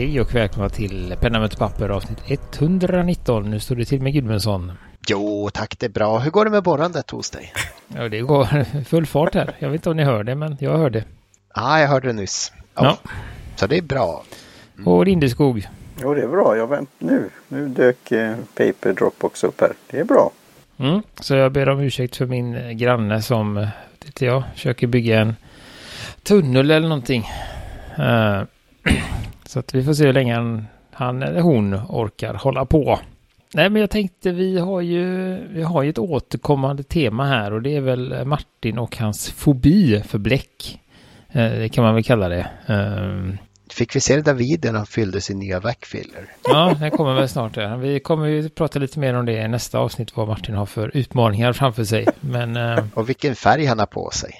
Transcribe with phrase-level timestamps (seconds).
[0.00, 3.50] Hej och välkomna till Penna möter papper avsnitt 119.
[3.50, 4.72] Nu står det till med Gudmundsson.
[5.08, 6.18] Jo tack, det är bra.
[6.18, 7.52] Hur går det med borrandet hos dig?
[7.88, 9.56] Ja, det går full fart här.
[9.58, 11.04] Jag vet inte om ni hör det, men jag hör det.
[11.54, 12.52] Ja, ah, jag hörde det nyss.
[12.74, 12.84] Ja.
[12.84, 13.10] ja.
[13.56, 14.24] Så det är bra.
[14.76, 14.88] Mm.
[14.88, 15.68] Och Lindeskog?
[16.02, 16.56] Jo, det är bra.
[16.56, 17.30] Jag vänt nu.
[17.48, 19.72] Nu dök eh, Paper Dropbox upp här.
[19.90, 20.30] Det är bra.
[20.78, 21.02] Mm.
[21.20, 23.54] Så jag ber om ursäkt för min granne som,
[24.04, 25.36] vet jag, försöker bygga en
[26.22, 27.28] tunnel eller någonting.
[27.98, 28.42] Uh,
[29.50, 32.98] så att vi får se hur länge han, han eller hon orkar hålla på.
[33.54, 37.62] Nej, men jag tänkte vi har ju, vi har ju ett återkommande tema här och
[37.62, 40.80] det är väl Martin och hans fobi för bläck.
[41.28, 42.46] Eh, det kan man väl kalla det.
[42.66, 43.34] Eh,
[43.72, 46.24] Fick vi se det David när han fyllde sin nya backfiller?
[46.44, 47.56] Ja, det kommer väl snart.
[47.56, 47.76] Ja.
[47.76, 50.96] Vi kommer ju prata lite mer om det i nästa avsnitt, vad Martin har för
[50.96, 52.06] utmaningar framför sig.
[52.20, 54.30] Men, eh, och vilken färg han har på sig.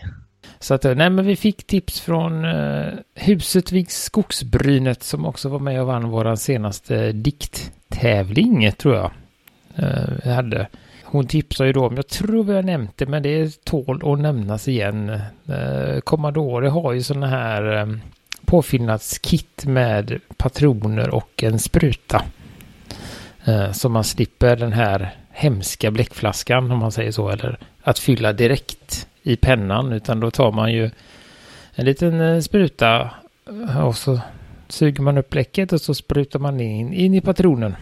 [0.58, 5.48] Så att, eh, nej men vi fick tips från uh, huset vid Skogsbrynet som också
[5.48, 9.10] var med och vann vår senaste eh, dikttävling tror jag.
[9.78, 10.66] Uh, vi hade.
[11.04, 14.20] Hon tipsade ju då om, jag tror vi har nämnt det, men det tål att
[14.20, 15.08] nämnas igen.
[15.48, 18.00] Uh, Commodore har ju sådana här um,
[18.44, 22.22] påfyllnadskit med patroner och en spruta.
[23.48, 28.32] Uh, så man slipper den här hemska bläckflaskan om man säger så, eller att fylla
[28.32, 30.90] direkt i pennan utan då tar man ju
[31.74, 33.10] en liten eh, spruta
[33.68, 34.20] eh, och så
[34.68, 37.76] suger man upp bläcket och så sprutar man in, in i patronen.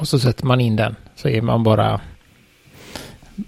[0.00, 2.00] Och så sätter man in den så är man bara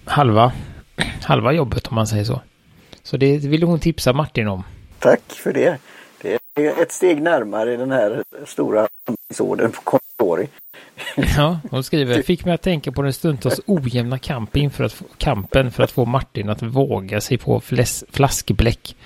[0.04, 0.52] halva,
[1.22, 2.40] halva jobbet om man säger så.
[3.02, 4.64] Så det ville hon tipsa Martin om.
[4.98, 5.78] Tack för det.
[6.22, 8.88] Det är ett steg närmare den här stora
[9.40, 10.48] ordern på Contori.
[11.36, 15.70] Ja, hon skriver, fick mig att tänka på den stundtals ojämna kamp inför att, kampen
[15.70, 18.96] för att få Martin att våga sig på fläs, flaskbläck.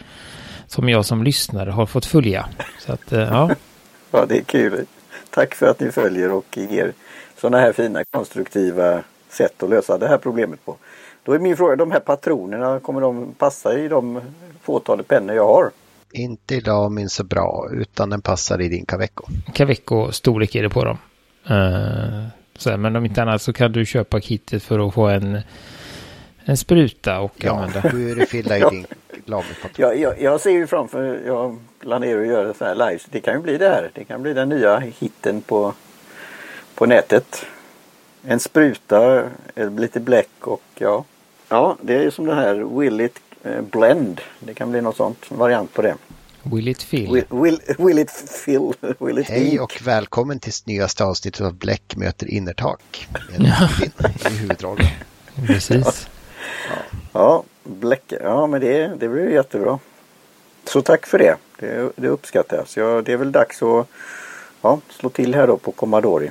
[0.67, 2.49] Som jag som lyssnare har fått följa.
[2.79, 3.51] Så att, eh, ja.
[4.11, 4.87] Ja, det är kul.
[5.31, 6.93] Tack för att ni följer och ger
[7.41, 10.77] sådana här fina konstruktiva sätt att lösa det här problemet på.
[11.23, 14.21] Då är min fråga, de här patronerna, kommer de passa i de
[14.63, 15.71] fåtalet pennor jag har?
[16.13, 19.25] Inte idag min så bra, utan den passar i din Caveco.
[19.53, 20.99] Caveco storlek är det på dem.
[21.51, 22.27] Uh,
[22.57, 25.41] så, men om inte annat så kan du köpa kittet för att få en,
[26.45, 27.89] en spruta och ja, använda.
[27.91, 28.87] Du är det fylla i din
[29.25, 29.73] lagerpatron.
[29.77, 33.01] Ja, jag, jag ser ju framför, jag planerar att göra så här live.
[33.11, 33.91] Det kan ju bli det här.
[33.95, 35.75] Det kan bli den nya hitten på,
[36.75, 37.47] på nätet.
[38.25, 39.23] En spruta,
[39.55, 41.05] lite bläck och ja.
[41.49, 44.21] Ja, det är som det här Will It eh, Blend.
[44.41, 45.95] Det kan bli något sånt variant på det.
[46.51, 47.13] Will it fill?
[47.13, 48.75] Will, will, will it fill?
[48.99, 53.09] Will it Hej och välkommen till nyaste avsnittet av Bläck möter innertak.
[53.39, 54.87] I huvudrollen.
[55.47, 56.09] Precis.
[56.69, 56.77] Ja,
[57.13, 59.79] ja Bläck, ja men det, det blir jättebra.
[60.65, 61.37] Så tack för det.
[61.59, 62.77] Det, det uppskattas.
[62.77, 63.87] Ja, det är väl dags att
[64.63, 66.31] ja, slå till här då på Commodore.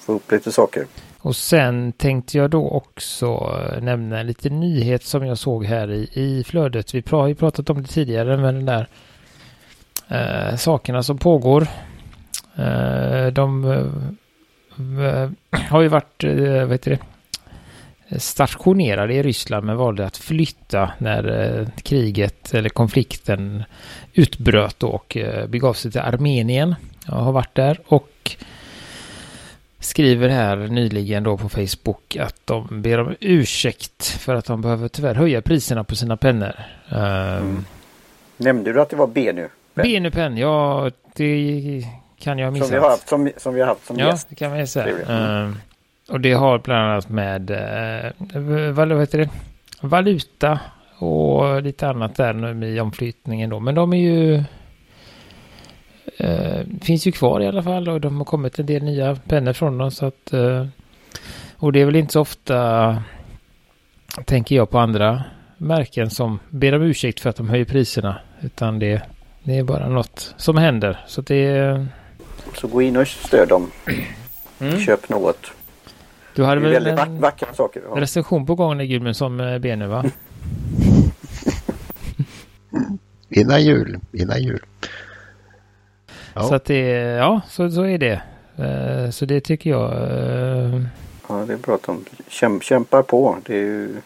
[0.00, 0.86] Få upp lite saker.
[1.18, 6.10] Och sen tänkte jag då också nämna en liten nyhet som jag såg här i,
[6.14, 6.94] i flödet.
[6.94, 8.88] Vi har ju pratat om det tidigare med den där
[10.10, 11.66] eh, sakerna som pågår.
[12.56, 15.30] Eh, de eh,
[15.70, 17.00] har ju varit, eh, vad heter det,
[18.20, 23.64] stationerade i Ryssland men valde att flytta när eh, kriget eller konflikten
[24.14, 26.74] utbröt och eh, begav sig till Armenien.
[27.06, 28.36] Jag har varit där och
[29.78, 34.88] skriver här nyligen då på Facebook att de ber om ursäkt för att de behöver
[34.88, 36.52] tyvärr höja priserna på sina pennor.
[36.90, 37.64] Mm.
[38.36, 39.48] Nämnde du att det var B nu?
[39.82, 41.84] Benupen, ja det
[42.18, 42.64] kan jag missa.
[42.64, 44.26] Som vi har haft som, som, vi har haft som ja, gäst.
[44.30, 44.96] Ja, det kan man säga.
[45.08, 45.48] Mm.
[45.48, 45.56] Uh,
[46.08, 49.28] och det har bland annat med uh, vad, heter det?
[49.80, 50.60] valuta
[50.98, 53.60] och lite annat där i omflyttningen då.
[53.60, 54.44] Men de är ju
[56.24, 59.52] uh, finns ju kvar i alla fall och de har kommit en del nya pennor
[59.52, 60.66] från dem så att uh,
[61.56, 63.02] och det är väl inte så ofta
[64.24, 65.22] tänker jag på andra
[65.56, 69.02] märken som ber om ursäkt för att de höjer priserna utan det
[69.42, 71.04] det är bara något som händer.
[71.06, 71.86] Så det är...
[72.54, 73.70] Så gå in och stöd dem.
[74.58, 74.80] Mm.
[74.80, 75.52] Köp något.
[76.34, 77.82] Du hade väl väldigt en vackra saker.
[77.88, 78.00] Ja.
[78.00, 80.04] recension på gång Gudmund som eh, Benny va?
[83.28, 84.60] innan jul, innan jul.
[86.34, 86.42] Ja.
[86.42, 88.22] Så att det, ja så, så är det.
[88.58, 89.92] Uh, så det tycker jag.
[89.92, 90.86] Uh...
[91.28, 93.38] Ja det är bra att de käm, kämpar på.
[93.46, 93.96] Det är ju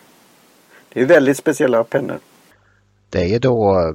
[0.92, 2.18] det är väldigt speciella pennor.
[3.10, 3.94] Det är då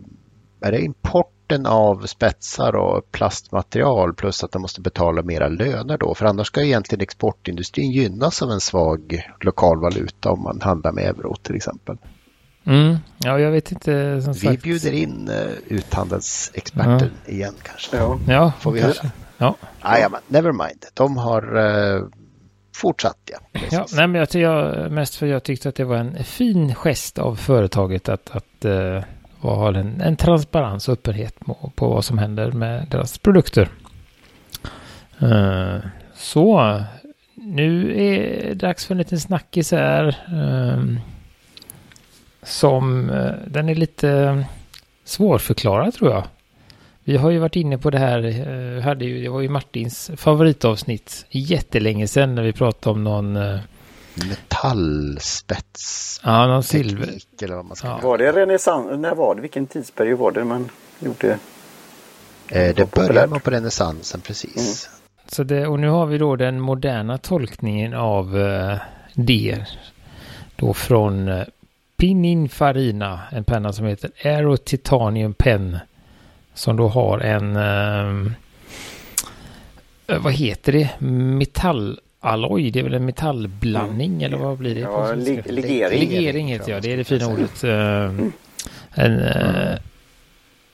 [0.61, 6.15] är det importen av spetsar och plastmaterial plus att de måste betala mera löner då?
[6.15, 11.03] För annars ska egentligen exportindustrin gynnas av en svag lokal valuta om man handlar med
[11.03, 11.97] euro till exempel.
[12.63, 12.97] Mm.
[13.17, 14.13] Ja, jag vet inte.
[14.15, 14.63] Vi sagt.
[14.63, 17.31] bjuder in uh, uthandelsexperter ja.
[17.31, 17.97] igen kanske.
[17.97, 19.11] Ja, ja får vi kanske.
[19.37, 19.55] Ja.
[19.81, 20.85] Ah, men never mind.
[20.93, 22.07] De har uh,
[22.75, 23.39] fortsatt ja.
[23.71, 27.19] Ja, nej, men jag, jag, mest för jag tyckte att det var en fin gest
[27.19, 29.01] av företaget att, att uh,
[29.41, 33.69] ha en, en transparens och öppenhet på, på vad som händer med deras produkter.
[35.23, 35.77] Uh,
[36.15, 36.81] så,
[37.35, 40.07] nu är det dags för en liten snackis här.
[40.33, 40.97] Uh,
[42.43, 44.43] som, uh, den är lite
[45.03, 46.23] svårförklarad tror jag.
[47.03, 49.49] Vi har ju varit inne på det här, eh, uh, hade ju, det var ju
[49.49, 53.37] Martins favoritavsnitt jättelänge sedan när vi pratade om någon
[54.15, 56.21] metallspets.
[56.23, 57.17] Ja, någon silver.
[57.41, 57.99] Eller vad man ska ja.
[58.03, 58.99] Var det renässans?
[58.99, 59.41] När var det?
[59.41, 60.69] Vilken tidsperiod var det man
[60.99, 61.39] gjorde?
[62.47, 64.87] Eh, det började nog på renässansen precis.
[64.87, 64.99] Mm.
[65.31, 68.75] Så det, och nu har vi då den moderna tolkningen av uh,
[69.13, 69.65] det.
[70.55, 71.43] Då från uh,
[71.97, 75.77] Pininfarina, en penna som heter Aero Titanium Pen.
[76.53, 78.31] Som då har en, uh,
[80.19, 84.23] vad heter det, metall alloy, det är väl en metallblandning mm.
[84.23, 84.81] eller vad blir det?
[84.81, 85.99] Ja, legering.
[85.99, 87.63] Legering heter jag, det är det fina ordet.
[87.63, 88.29] Uh,
[88.91, 89.77] en, uh,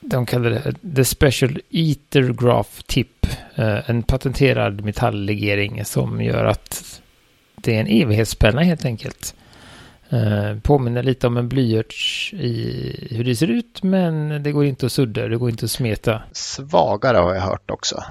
[0.00, 3.26] de kallar det The Special Ether Graph Tip.
[3.58, 7.00] Uh, en patenterad metalllegering som gör att
[7.54, 9.34] det är en evighetspenna helt enkelt.
[10.62, 14.92] Påminner lite om en blyerts i hur det ser ut men det går inte att
[14.92, 16.22] sudda, det går inte att smeta.
[16.32, 18.02] Svagare har jag hört också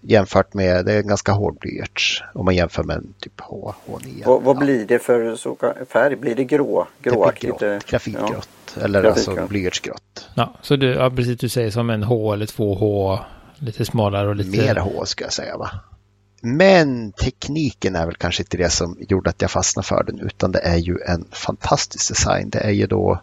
[0.00, 3.74] jämfört med, det är en ganska hård blyerts om man jämför med en typ H,
[3.86, 4.26] H9.
[4.26, 5.56] Vad, vad blir det för så,
[5.88, 6.16] färg?
[6.16, 6.86] Blir det grå?
[7.02, 7.60] Gråaktigt?
[7.60, 8.48] Grått, grafitgrått.
[8.76, 8.82] Ja.
[8.82, 9.36] Eller Grafitgrått.
[9.36, 10.28] alltså blyertsgrått.
[10.34, 13.18] Ja, så du, ja, precis du säger som en H eller två H.
[13.58, 14.50] Lite smalare och lite...
[14.50, 15.70] Mer H ska jag säga va.
[16.40, 20.52] Men tekniken är väl kanske inte det som gjorde att jag fastnade för den utan
[20.52, 22.50] det är ju en fantastisk design.
[22.50, 23.20] Det är ju då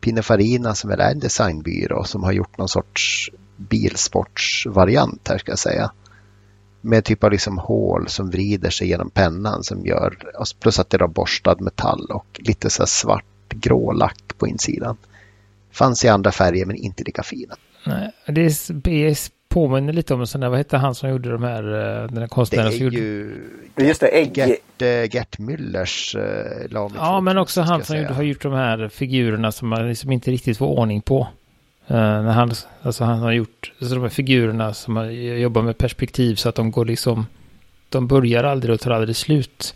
[0.00, 5.90] Pininfarina som är en designbyrå som har gjort någon sorts bilsportsvariant här ska jag säga.
[6.80, 10.18] Med typ av liksom hål som vrider sig genom pennan som gör,
[10.60, 14.96] plus att det är borstad metall och lite så svart grå lack på insidan.
[15.72, 17.54] Fanns i andra färger men inte lika fina.
[17.86, 19.16] Nej, det är,
[19.56, 22.26] påminner lite om sån där, vad hette han som gjorde de här, eh, den här
[22.26, 22.96] konstnären som gjorde...
[22.96, 23.42] Ju...
[23.76, 24.36] Just det, ägg...
[24.36, 28.88] Gert, eh, Gert Müllers uh, Ja, men också han som gjorde, har gjort de här
[28.88, 31.28] figurerna som man liksom inte riktigt får ordning på.
[31.90, 32.50] Uh, när han,
[32.82, 36.54] alltså han har gjort alltså de här figurerna som har, jobbar med perspektiv så att
[36.54, 37.26] de går liksom,
[37.88, 39.74] de börjar aldrig och tar aldrig slut.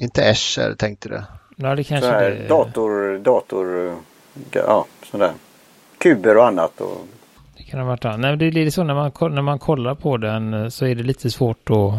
[0.00, 1.22] Inte Escher tänkte du?
[1.56, 2.48] Ja, det kanske det är.
[2.48, 3.96] Dator, dator,
[4.52, 5.32] ja sådär.
[5.98, 6.80] Kuber och annat.
[6.80, 7.06] Och...
[7.56, 8.20] Det kan ha varit annat.
[8.20, 10.94] Nej, det är lite så när man, när man kollar på den eh, så är
[10.94, 11.94] det lite svårt att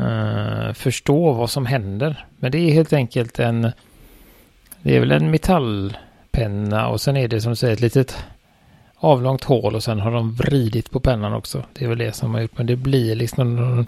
[0.00, 2.26] uh, förstå vad som händer.
[2.36, 3.72] Men det är helt enkelt en,
[4.82, 8.16] det är väl en metallpenna och sen är det som du säger ett litet
[9.00, 11.64] avlångt hål och sen har de vridit på pennan också.
[11.72, 13.86] Det är väl det som har gjort, men det blir liksom en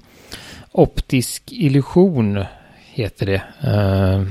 [0.72, 2.44] optisk illusion
[2.94, 3.42] heter det.
[3.68, 4.26] Uh,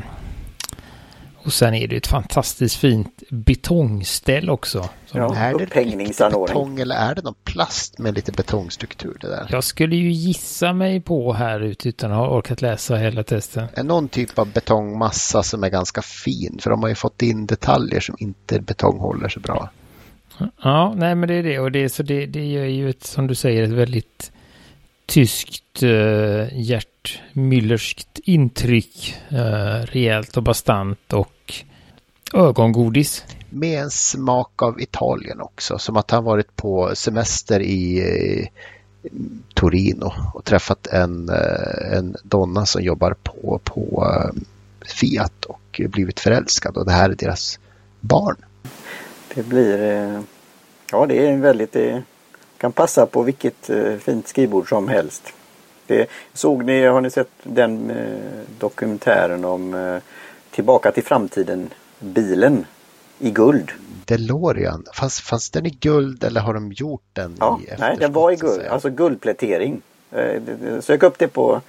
[1.44, 4.90] och sen är det ett fantastiskt fint betongställ också.
[5.12, 9.48] Ja, är det betong eller är det någon plast med lite betongstruktur det där?
[9.50, 13.68] Jag skulle ju gissa mig på här ute utan att ha orkat läsa hela testen.
[13.74, 17.46] Är någon typ av betongmassa som är ganska fin för de har ju fått in
[17.46, 19.70] detaljer som inte betong håller så bra.
[20.64, 23.28] Ja, nej men det är det och det, så det, det gör ju ett, som
[23.28, 24.32] du säger, ett väldigt
[25.06, 27.22] tyskt eh, uh, Gert
[28.24, 29.16] intryck.
[29.32, 31.54] Uh, rejält och bastant och
[32.34, 33.24] ögongodis.
[33.50, 38.48] Med en smak av Italien också, som att han varit på semester i uh,
[39.54, 44.14] Torino och träffat en, uh, en donna som jobbar på, på
[44.86, 47.60] Fiat och blivit förälskad och det här är deras
[48.00, 48.36] barn.
[49.36, 49.78] Det blir,
[50.92, 52.04] ja det är väldigt, det
[52.58, 53.70] kan passa på vilket
[54.00, 55.34] fint skrivbord som helst.
[55.92, 59.98] Det, såg ni, har ni sett den eh, dokumentären om eh,
[60.52, 61.70] Tillbaka till framtiden,
[62.00, 62.66] bilen
[63.20, 63.72] i guld?
[64.06, 68.14] DeLorean, fanns, fanns den i guld eller har de gjort den ja, i Nej, den
[68.14, 69.82] var i guld, alltså guldplätering.
[70.12, 70.42] Eh,
[70.80, 71.62] sök upp det på,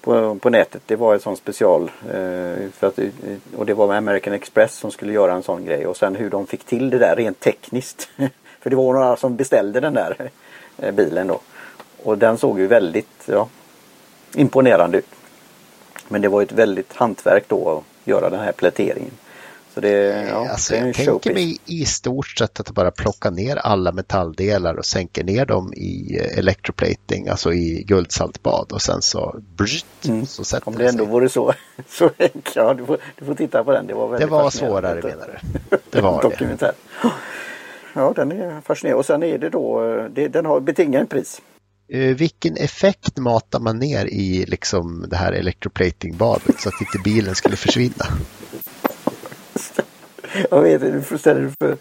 [0.00, 0.82] på, på nätet.
[0.86, 1.82] Det var en sån special.
[1.82, 3.08] Eh, för att, eh,
[3.56, 5.86] och det var American Express som skulle göra en sån grej.
[5.86, 8.08] Och sen hur de fick till det där rent tekniskt.
[8.60, 10.30] för det var några som beställde den där
[10.78, 11.40] eh, bilen då.
[12.02, 13.48] Och den såg ju väldigt ja,
[14.34, 15.14] imponerande ut.
[16.08, 19.12] Men det var ett väldigt hantverk då att göra den här pläteringen.
[19.74, 22.90] Så det, ja, alltså, det är en jag tänker mig i stort sett att bara
[22.90, 28.82] plocka ner alla metalldelar och sänka ner dem i eh, electroplating, alltså i guldsaltbad och
[28.82, 30.26] sen så, brzt, mm.
[30.26, 31.54] så sätter Om det ändå vore så,
[31.88, 32.10] så
[32.54, 33.86] ja, du får, du får titta på den.
[33.86, 35.76] Det var, väldigt det var svårare menar du?
[35.90, 36.72] Det var Dokumentär.
[37.02, 37.08] det.
[37.92, 39.80] Ja, den är fascinerande och sen är det då,
[40.14, 41.42] det, den har betingat en pris.
[41.94, 47.34] Uh, vilken effekt matar man ner i liksom det här electroplating-badet så att inte bilen
[47.34, 48.04] skulle försvinna?
[50.50, 51.76] Jag vet inte, du ställa dig för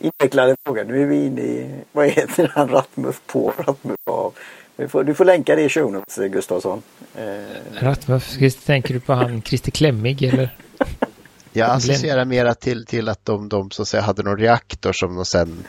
[0.00, 0.84] invecklade frågor.
[0.84, 4.34] Nu är vi inne i, vad heter han, Rattmuff på, Rattmuff av.
[4.76, 6.82] Du får, du får länka det i show notes, Gustafsson.
[7.14, 7.82] Eh.
[7.82, 10.56] Rattmuff, tänker du på han Christer Klemmig eller?
[11.52, 15.16] Jag associerar mera till, till att de, de så att säga, hade någon reaktor som
[15.16, 15.64] de sen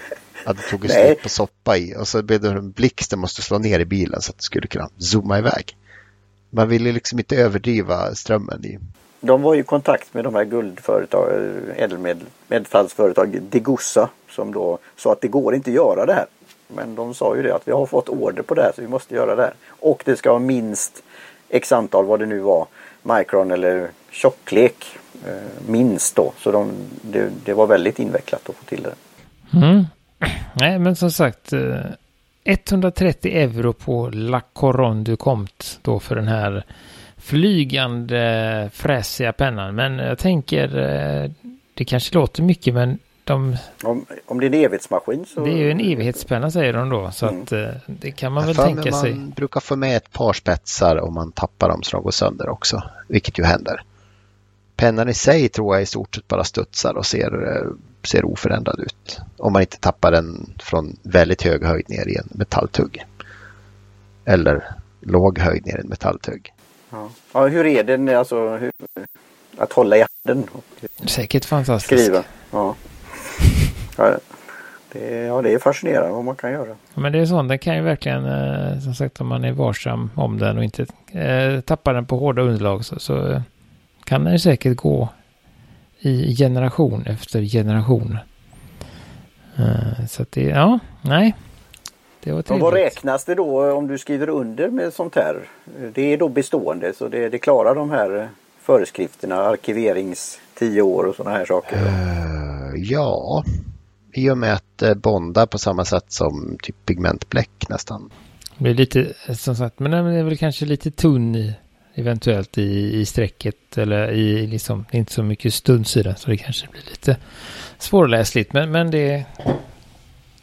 [0.45, 3.57] hade tagit slut på soppa i och så blev det en blixt som måste slå
[3.57, 5.77] ner i bilen så att det skulle kunna zooma iväg.
[6.49, 8.79] Man ville liksom inte överdriva strömmen i.
[9.21, 15.21] De var i kontakt med de här guldföretag, eh, ädelmetallsföretag Degussa som då sa att
[15.21, 16.25] det går inte att göra det här.
[16.67, 18.87] Men de sa ju det att vi har fått order på det här så vi
[18.87, 19.53] måste göra det här.
[19.67, 21.03] Och det ska vara minst
[21.49, 22.67] x antal vad det nu var,
[23.03, 24.85] micron eller tjocklek
[25.27, 26.33] eh, minst då.
[26.37, 28.93] Så de, det, det, var väldigt invecklat att få till det.
[29.57, 29.85] Mm.
[30.53, 31.53] Nej, men som sagt.
[31.53, 31.85] Eh,
[32.43, 36.65] 130 euro på La Coron du Comte då för den här
[37.21, 39.75] flygande fräsiga pennan.
[39.75, 41.31] Men jag tänker, eh,
[41.73, 43.57] det kanske låter mycket men de...
[43.83, 45.45] Om, om det är en evighetsmaskin så...
[45.45, 47.11] Det är ju en evighetspenna säger de då.
[47.11, 47.41] Så mm.
[47.41, 49.13] att eh, det kan man väl tänka sig.
[49.13, 52.49] Man brukar få med ett par spetsar om man tappar dem så de går sönder
[52.49, 52.83] också.
[53.07, 53.83] Vilket ju händer.
[54.75, 57.31] Pennan i sig tror jag i stort sett bara studsar och ser
[58.03, 59.19] ser oförändrad ut.
[59.37, 63.05] Om man inte tappar den från väldigt hög höjd ner i en metalltugg.
[64.25, 64.63] Eller
[64.99, 66.53] låg höjd ner i en metalltugg.
[66.91, 67.09] Ja.
[67.33, 68.71] ja hur är den alltså, hur,
[69.57, 70.49] att hålla i handen?
[71.05, 72.03] Säkert fantastiskt.
[72.03, 72.23] Skriva.
[72.51, 72.75] Ja.
[73.97, 74.17] ja.
[74.91, 76.75] Det, ja, det är fascinerande vad man kan göra.
[76.93, 80.09] Men det är sånt, den kan ju verkligen, eh, som sagt om man är varsam
[80.15, 83.41] om den och inte eh, tappar den på hårda underlag så, så
[84.03, 85.09] kan den ju säkert gå
[85.99, 88.17] i generation efter generation.
[89.59, 91.35] Uh, så att det, ja, nej.
[92.23, 92.63] Det var trevligt.
[92.63, 95.47] vad räknas det då om du skriver under med sånt här?
[95.93, 98.29] Det är då bestående så det, det klarar de här
[98.61, 101.77] föreskrifterna, arkiverings 10 år och sådana här saker?
[101.77, 103.43] Uh, ja,
[104.13, 108.09] i och med att det bondar på samma sätt som typ pigmentbläck nästan.
[108.57, 111.53] Det är lite, som sagt, men den är väl kanske lite tunn i
[111.95, 116.81] eventuellt i, i strecket eller i liksom, inte så mycket den så det kanske blir
[116.89, 117.17] lite
[117.77, 118.53] svårläsligt.
[118.53, 119.25] Men, men det,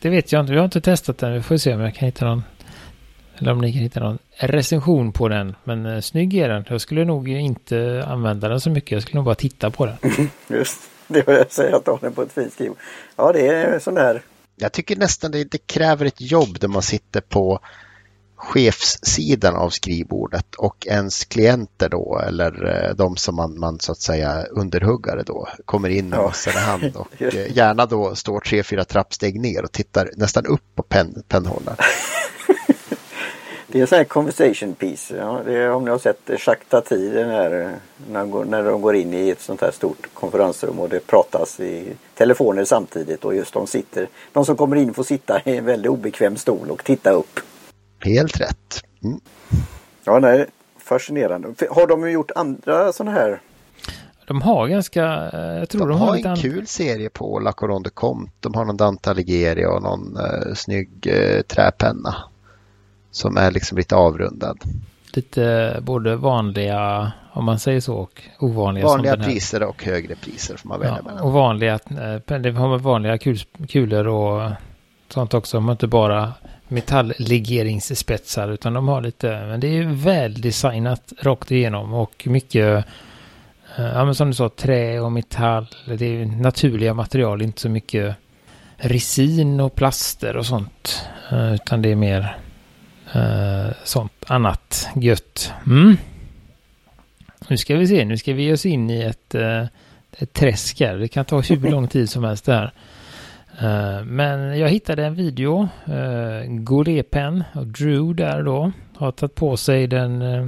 [0.01, 0.53] det vet jag inte.
[0.53, 1.33] Vi har inte testat den.
[1.33, 2.43] Vi får se om jag kan hitta någon
[3.39, 5.57] eller om ni kan hitta någon recension på den.
[5.65, 6.65] Men eh, snygg är den.
[6.69, 8.91] Jag skulle nog inte använda den så mycket.
[8.91, 9.97] Jag skulle nog bara titta på den.
[10.49, 12.73] Just det var jag säger att ha den på ett fint skriv.
[13.17, 14.23] Ja det är sån där.
[14.57, 17.61] Jag tycker nästan det, det kräver ett jobb där man sitter på
[18.39, 24.01] chefssidan av skrivbordet och ens klienter då eller eh, de som man, man så att
[24.01, 28.63] säga underhuggare då kommer in med mössan i hand och eh, gärna då står tre,
[28.63, 31.77] fyra trappsteg ner och tittar nästan upp på pen, pennhållaren.
[33.71, 35.17] Det är en sån här conversation piece.
[35.17, 37.77] Ja, det är, om ni har sett Jacques Tati, den här,
[38.11, 41.07] när, de går, när de går in i ett sånt här stort konferensrum och det
[41.07, 45.57] pratas i telefoner samtidigt och just de sitter, de som kommer in får sitta i
[45.57, 47.41] en väldigt obekväm stol och titta upp.
[48.01, 48.83] Helt rätt.
[49.05, 49.21] Mm.
[50.05, 50.47] Ja, nej,
[50.79, 51.49] fascinerande.
[51.71, 53.41] Har de gjort andra sådana här?
[54.27, 57.53] De har ganska, eh, jag tror de, de har, har en kul serie på La
[57.53, 58.33] Coronde Comte.
[58.41, 62.15] De har någon Dante Alighieri och någon uh, snygg uh, träpenna.
[63.11, 64.59] Som är liksom lite avrundad.
[65.13, 68.87] Lite både vanliga, om man säger så, och ovanliga.
[68.87, 71.25] Vanliga priser och högre priser får man välja ja, mellan.
[71.25, 71.79] Och vanliga,
[72.27, 73.39] det har vanliga kul,
[73.69, 74.51] kulor och
[75.09, 75.57] sånt också.
[75.57, 76.33] De har inte bara
[76.69, 82.85] metalllegeringsspetsar utan de har lite, men det är väldesignat rakt igenom och mycket,
[83.77, 85.67] eh, ja men som du sa, trä och metall,
[85.99, 88.17] det är naturliga material, inte så mycket
[88.77, 92.37] resin och plaster och sånt, eh, utan det är mer
[93.17, 95.53] uh, sånt annat gött.
[95.67, 95.97] Mm.
[97.49, 99.65] Nu ska vi se, nu ska vi ge oss in i ett, uh,
[100.19, 100.97] ett träsk här.
[100.97, 102.55] Det kan ta hur lång tid som helst där.
[102.55, 102.73] här
[104.05, 105.69] men jag hittade en video.
[105.89, 110.47] Uh, Golepen och Drew där då har tagit på sig den uh,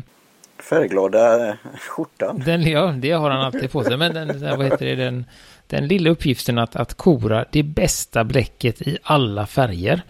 [0.70, 2.42] färgglada skjortan.
[2.46, 3.96] Den, ja, det har han alltid på sig.
[3.96, 5.24] Men den, vad heter det, den,
[5.66, 10.02] den lilla uppgiften att, att kora det bästa bläcket i alla färger.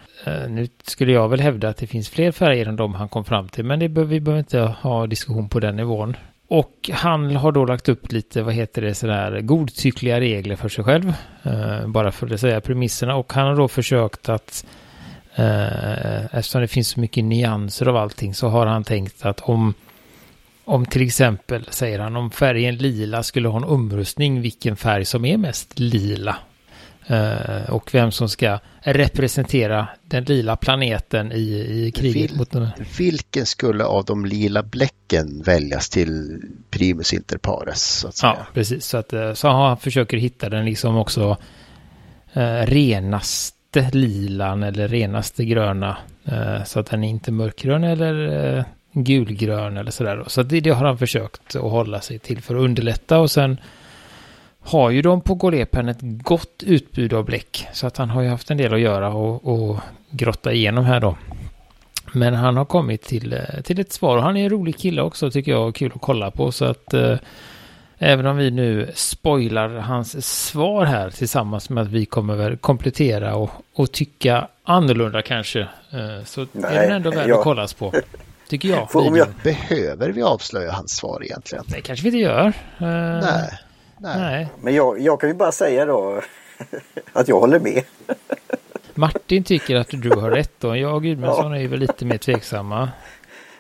[0.49, 3.49] Nu skulle jag väl hävda att det finns fler färger än de han kom fram
[3.49, 3.64] till.
[3.64, 6.16] Men det bör, vi behöver inte ha diskussion på den nivån.
[6.50, 10.85] Och han har då lagt upp lite, vad heter det, sådär godtyckliga regler för sig
[10.85, 11.12] själv.
[11.42, 13.16] Eh, bara för att säga premisserna.
[13.16, 14.66] Och han har då försökt att,
[15.35, 19.75] eh, eftersom det finns så mycket nyanser av allting, så har han tänkt att om,
[20.64, 25.25] om till exempel, säger han, om färgen lila skulle ha en omröstning, vilken färg som
[25.25, 26.37] är mest lila.
[27.07, 31.37] Eh, och vem som ska representera den lila planeten i,
[31.87, 32.69] i kriget Vil, mot den.
[32.99, 38.07] Vilken skulle av de lila bläcken väljas till primus inter pares?
[38.23, 38.87] Ja, precis.
[38.87, 41.37] Så, att, eh, så han försöker hitta den liksom också
[42.33, 45.97] eh, renaste lilan eller renaste gröna.
[46.25, 50.25] Eh, så att den är inte mörkgrön eller eh, gulgrön eller sådär.
[50.26, 53.61] Så det, det har han försökt att hålla sig till för att underlätta och sen
[54.61, 57.67] har ju de på Gorepen ett gott utbud av bläck.
[57.73, 59.79] Så att han har ju haft en del att göra och, och
[60.11, 61.17] grotta igenom här då.
[62.12, 65.02] Men han har kommit till, eh, till ett svar och han är en rolig kille
[65.02, 66.52] också tycker jag och kul att kolla på.
[66.52, 67.17] Så att eh,
[67.99, 73.35] även om vi nu spoilar hans svar här tillsammans med att vi kommer väl komplettera
[73.35, 75.61] och, och tycka annorlunda kanske.
[75.61, 77.38] Eh, så Nej, är den ändå värd jag...
[77.38, 77.93] att kollas på.
[78.49, 78.90] Tycker jag.
[78.90, 79.29] För om jag.
[79.43, 81.64] Behöver vi avslöja hans svar egentligen?
[81.69, 82.47] Det kanske vi inte gör.
[82.47, 83.59] Uh, nej.
[84.02, 84.49] Nej.
[84.61, 86.21] Men jag, jag kan ju bara säga då
[87.12, 87.83] att jag håller med.
[88.95, 91.59] Martin tycker att du har rätt och jag och Gudmundsson ja.
[91.59, 92.90] är väl lite mer tveksamma.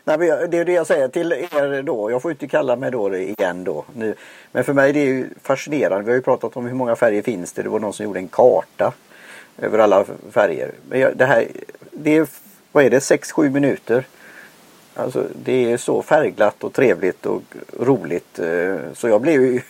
[0.04, 2.10] Nej, men det är det jag säger till er då.
[2.10, 3.84] Jag får inte kalla mig då igen då.
[3.94, 4.14] Nu.
[4.52, 6.04] Men för mig det är ju fascinerande.
[6.04, 7.62] Vi har ju pratat om hur många färger finns det.
[7.62, 8.92] Det var någon som gjorde en karta
[9.58, 10.72] över alla färger.
[10.88, 11.46] Men jag, det här,
[11.92, 12.26] det är,
[12.72, 14.04] vad är det, 6-7 minuter.
[14.94, 17.42] Alltså det är så färgglatt och trevligt och
[17.78, 18.38] roligt.
[18.38, 19.60] Eh, så jag blev ju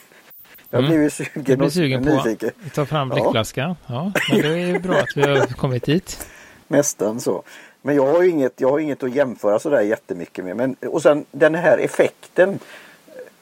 [0.71, 2.51] jag blir ju sugen, jag blir sugen på nyfiken.
[2.67, 3.77] att ta fram bläckflaskan.
[3.87, 4.13] Ja.
[4.15, 6.27] ja, men det är ju bra att vi har kommit dit.
[6.69, 7.43] Nästan så.
[7.83, 10.57] Men jag har inget, jag har inget att jämföra sådär jättemycket med.
[10.57, 12.59] Men, och sen den här effekten.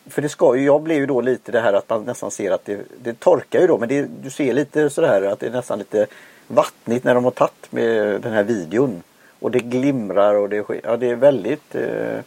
[0.06, 2.50] För det ska ju, jag blir ju då lite det här att man nästan ser
[2.50, 3.78] att det, det torkar ju då.
[3.78, 6.06] Men det, du ser lite sådär att det är nästan lite
[6.46, 9.02] vattnigt när de har tagit med den här videon.
[9.40, 12.18] Och det glimrar och det, ja, det är väldigt eh,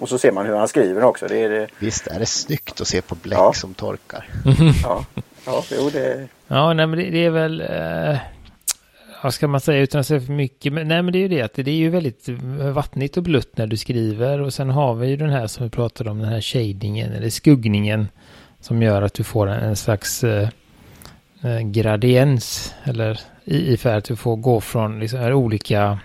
[0.00, 1.26] och så ser man hur han skriver också.
[1.26, 1.68] Det är det...
[1.78, 3.52] Visst är det snyggt att se på bläck ja.
[3.52, 4.28] som torkar.
[4.82, 5.04] ja,
[5.46, 6.28] ja jo, det...
[6.48, 7.60] Ja, nej, men det, det är väl...
[7.60, 8.18] Eh,
[9.22, 10.72] vad ska man säga utan att säga för mycket?
[10.72, 12.28] Men, nej, men det är ju det att det är ju väldigt
[12.74, 14.40] vattnigt och blött när du skriver.
[14.40, 17.30] Och sen har vi ju den här som vi pratade om, den här shadingen eller
[17.30, 18.08] skuggningen.
[18.60, 20.48] Som gör att du får en, en slags eh,
[21.44, 22.74] eh gradiens.
[22.84, 25.98] Eller i, i färg att du får gå från liksom, olika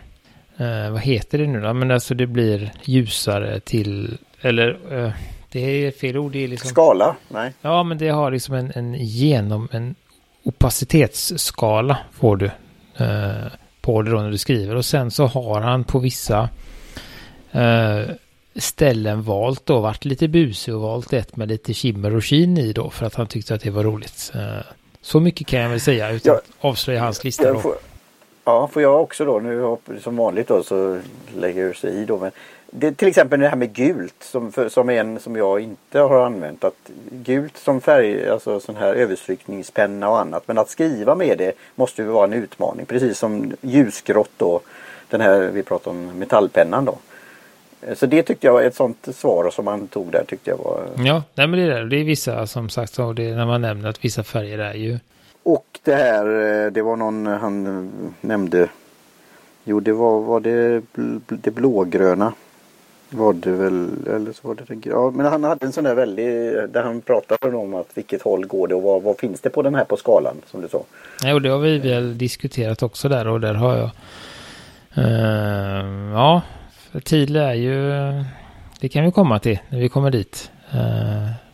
[0.58, 1.74] eh, vad heter det nu då?
[1.74, 5.12] Men alltså det blir ljusare till, eller eh,
[5.52, 6.32] det är fel ord.
[6.32, 7.16] Det är liksom, Skala?
[7.30, 7.54] Nej.
[7.62, 9.96] Ja, men det har liksom en, en genom, en
[10.44, 12.46] opacitetsskala får du
[12.98, 13.48] eh,
[13.82, 14.76] på det då när du skriver.
[14.76, 16.50] Och sen så har han på vissa
[17.52, 18.02] eh,
[18.56, 22.74] ställen valt då, varit lite busig och valt ett med lite skimmer och skin i
[22.74, 24.32] då för att han tyckte att det var roligt.
[24.36, 24.66] Eh,
[25.02, 27.54] så mycket kan jag väl säga utan ja, att avslöja hans lista.
[27.54, 27.76] Då.
[28.46, 29.40] Ja, får jag också då.
[29.40, 31.00] Nu som vanligt då så
[31.38, 32.18] lägger jag sig i då.
[32.18, 32.32] Men
[32.72, 36.26] det, till exempel det här med gult som, för, som en som jag inte har
[36.26, 36.64] använt.
[36.64, 40.44] Att gult som färg, alltså sån här överstrykningspenna och annat.
[40.48, 42.86] Men att skriva med det måste ju vara en utmaning.
[42.86, 44.62] Precis som ljusgrått då.
[45.10, 46.98] Den här vi pratar om metallpennan då.
[47.96, 50.84] Så det tyckte jag var ett sånt svar som man tog där tyckte jag var.
[50.98, 51.90] Ja, nej men det är det.
[51.90, 55.00] Det är vissa som sagt så det när man nämner att vissa färger är ju
[55.46, 58.70] och det här, eh, det var någon eh, han eh, nämnde.
[59.64, 60.82] Jo, det var, var det,
[61.28, 62.34] det blågröna.
[63.10, 65.96] Var det väl, eller så var det det ja, men han hade en sån där
[65.96, 66.26] väldig,
[66.70, 69.62] där han pratade om att vilket håll går det och vad, vad finns det på
[69.62, 70.84] den här på skalan som du sa.
[71.24, 73.90] Jo, och det har vi väl diskuterat också där och där har jag.
[74.98, 76.42] Uh, ja,
[76.92, 77.92] för Tidle är ju,
[78.80, 80.52] det kan vi komma till när vi kommer dit.
[80.74, 81.45] Uh,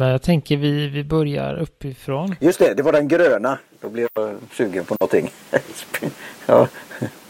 [0.00, 2.36] men jag tänker vi, vi börjar uppifrån.
[2.40, 3.58] Just det, det var den gröna.
[3.80, 5.30] Då blev jag sugen på någonting.
[6.46, 6.68] ja,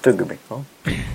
[0.01, 0.35] tuggummi.
[0.49, 0.65] Ja.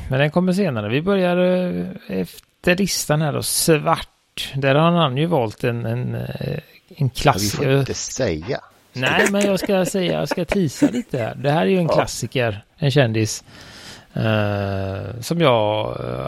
[0.09, 0.89] Men den kommer senare.
[0.89, 3.43] Vi börjar eh, efter listan här då.
[3.43, 4.53] Svart.
[4.55, 6.59] Där har han ju valt en, en, eh,
[6.95, 7.65] en klassiker.
[7.65, 8.59] Vi får inte säga.
[8.93, 11.35] Nej, men jag ska säga, jag ska tisa lite här.
[11.35, 11.93] Det här är ju en ja.
[11.93, 13.43] klassiker, en kändis.
[14.17, 16.27] Uh, som jag, uh,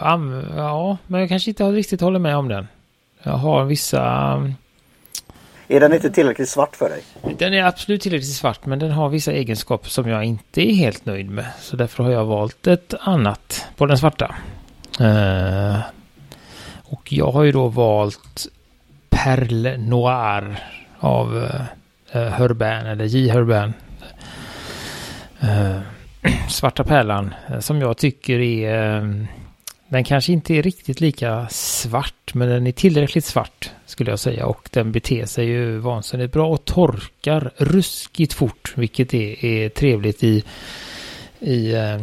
[0.56, 2.68] ja, men jag kanske inte riktigt håller med om den.
[3.22, 4.54] Jag har vissa um,
[5.68, 7.02] är den inte tillräckligt svart för dig?
[7.38, 11.06] Den är absolut tillräckligt svart men den har vissa egenskaper som jag inte är helt
[11.06, 11.46] nöjd med.
[11.60, 14.34] Så därför har jag valt ett annat på den svarta.
[15.00, 15.80] Uh,
[16.84, 18.46] och jag har ju då valt
[19.10, 20.58] Perle Noir
[20.98, 23.28] av uh, eller J.
[23.28, 23.72] Herbin.
[25.42, 25.80] Uh,
[26.48, 29.26] Svarta pärlan som jag tycker är
[29.88, 34.46] den kanske inte är riktigt lika svart, men den är tillräckligt svart skulle jag säga.
[34.46, 40.24] Och den beter sig ju vansinnigt bra och torkar ruskigt fort, vilket är, är trevligt
[40.24, 40.44] i,
[41.40, 42.00] i eh,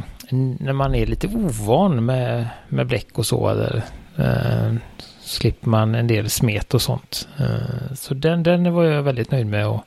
[0.60, 3.50] när man är lite ovan med, med bläck och så.
[3.50, 3.82] Eller,
[4.18, 4.74] eh,
[5.22, 7.28] slipper man en del smet och sånt.
[7.40, 9.68] Eh, så den, den var jag väldigt nöjd med.
[9.68, 9.86] Och,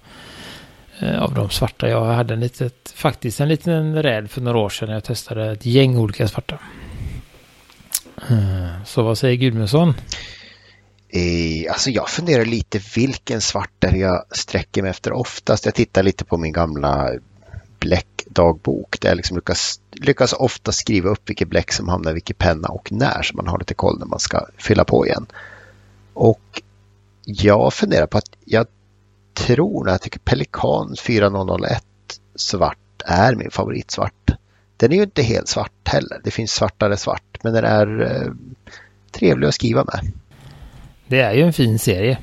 [0.98, 1.88] eh, av de svarta.
[1.88, 5.52] Jag hade en litet, faktiskt en liten räd för några år sedan när jag testade
[5.52, 6.58] ett gäng olika svarta.
[8.30, 9.94] Eh, så vad säger Gudmundsson?
[11.08, 15.64] Eh, alltså jag funderar lite vilken svart jag sträcker mig efter oftast.
[15.64, 17.10] Jag tittar lite på min gamla
[17.78, 22.36] bläckdagbok där jag liksom lyckas, lyckas ofta skriva upp vilket bläck som hamnar i vilken
[22.36, 25.26] penna och när så man har lite koll när man ska fylla på igen.
[26.14, 26.62] Och
[27.24, 28.66] jag funderar på att jag
[29.34, 31.84] tror att jag tycker Pelikan 4001
[32.34, 34.30] svart är min favoritsvart.
[34.78, 36.20] Den är ju inte helt svart heller.
[36.24, 38.32] Det finns svartare svart men den är eh,
[39.10, 40.00] trevlig att skriva med.
[41.06, 42.18] Det är ju en fin serie.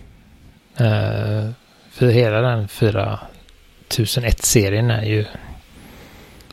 [0.77, 1.49] Eh,
[1.91, 5.25] för hela den 4001-serien är ju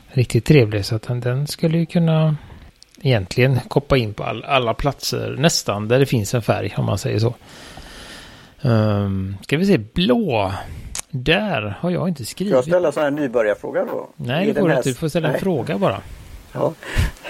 [0.07, 0.85] riktigt trevlig.
[0.85, 2.35] Så att den, den skulle ju kunna
[3.01, 6.97] egentligen koppa in på all, alla platser nästan där det finns en färg om man
[6.97, 7.35] säger så.
[8.61, 10.53] Um, ska vi se, blå.
[11.15, 12.51] Där har jag inte skrivit.
[12.51, 14.07] Ska jag ställa sån här nybörjarfråga då?
[14.15, 14.89] Nej, det får du inte.
[14.89, 16.01] Du får ställa en fråga bara.
[16.55, 16.73] Ja,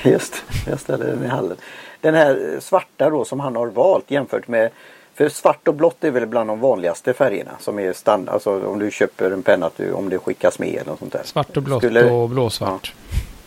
[0.04, 1.58] just Jag ställer den i hallen.
[2.02, 4.72] Den här svarta då som han har valt jämfört med
[5.14, 8.34] för svart och blått är väl bland de vanligaste färgerna som är standard.
[8.34, 11.24] Alltså om du köper en penna om det skickas med eller något sånt där.
[11.24, 12.12] Svart och blått skulle...
[12.12, 12.94] och blåsvart.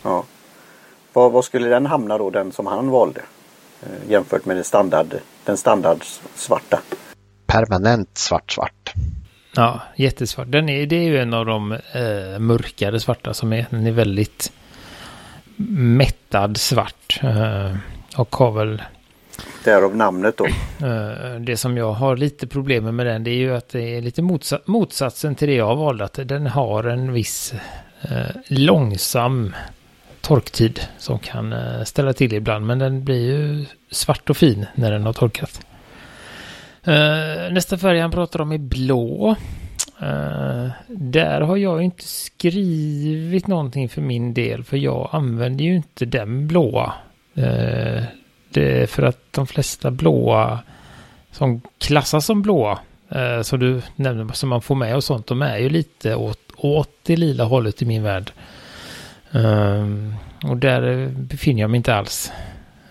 [0.03, 0.09] Ja.
[0.09, 0.23] ja.
[1.13, 3.21] Var, var, skulle den hamna då den som han valde?
[3.83, 5.07] Eh, jämfört med den standard,
[5.45, 5.99] den standard
[6.35, 6.79] svarta.
[7.47, 8.93] Permanent svart svart.
[9.57, 10.51] Ja, jättesvart.
[10.51, 13.65] Den är, det är ju en av de eh, mörkare svarta som är.
[13.69, 14.51] Den är väldigt
[15.55, 17.19] mättad svart.
[17.23, 17.75] Eh,
[18.17, 18.81] och har väl
[19.63, 20.45] Därav namnet då.
[20.85, 24.01] Eh, det som jag har lite problem med den det är ju att det är
[24.01, 24.21] lite
[24.65, 26.05] motsatsen till det jag valde.
[26.05, 27.53] Att den har en viss
[28.01, 29.55] eh, långsam
[30.21, 32.65] torktid som kan eh, ställa till ibland.
[32.65, 35.61] Men den blir ju svart och fin när den har torkat.
[36.87, 39.35] Eh, nästa färg han pratar om är blå.
[40.01, 44.63] Eh, där har jag inte skrivit någonting för min del.
[44.63, 46.93] För jag använder ju inte den blåa
[47.35, 48.03] eh,
[48.49, 50.59] Det är för att de flesta blåa
[51.31, 52.79] som klassas som blåa,
[53.43, 56.89] som du nämnde, som man får med och sånt, de är ju lite åt, åt
[57.03, 58.31] det lila hållet i min värld.
[60.43, 62.31] Och där befinner jag mig inte alls.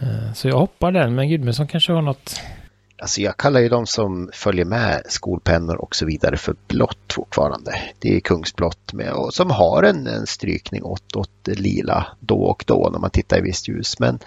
[0.02, 2.40] Uh, så jag hoppar den, men Gudmundsson kanske har något
[2.98, 7.82] Alltså jag kallar ju de som följer med skolpennor och så vidare för blått fortfarande.
[7.98, 12.64] Det är kungsblått med, och som har en, en strykning åt, åt lila då och
[12.66, 13.98] då när man tittar i visst ljus.
[13.98, 14.18] Men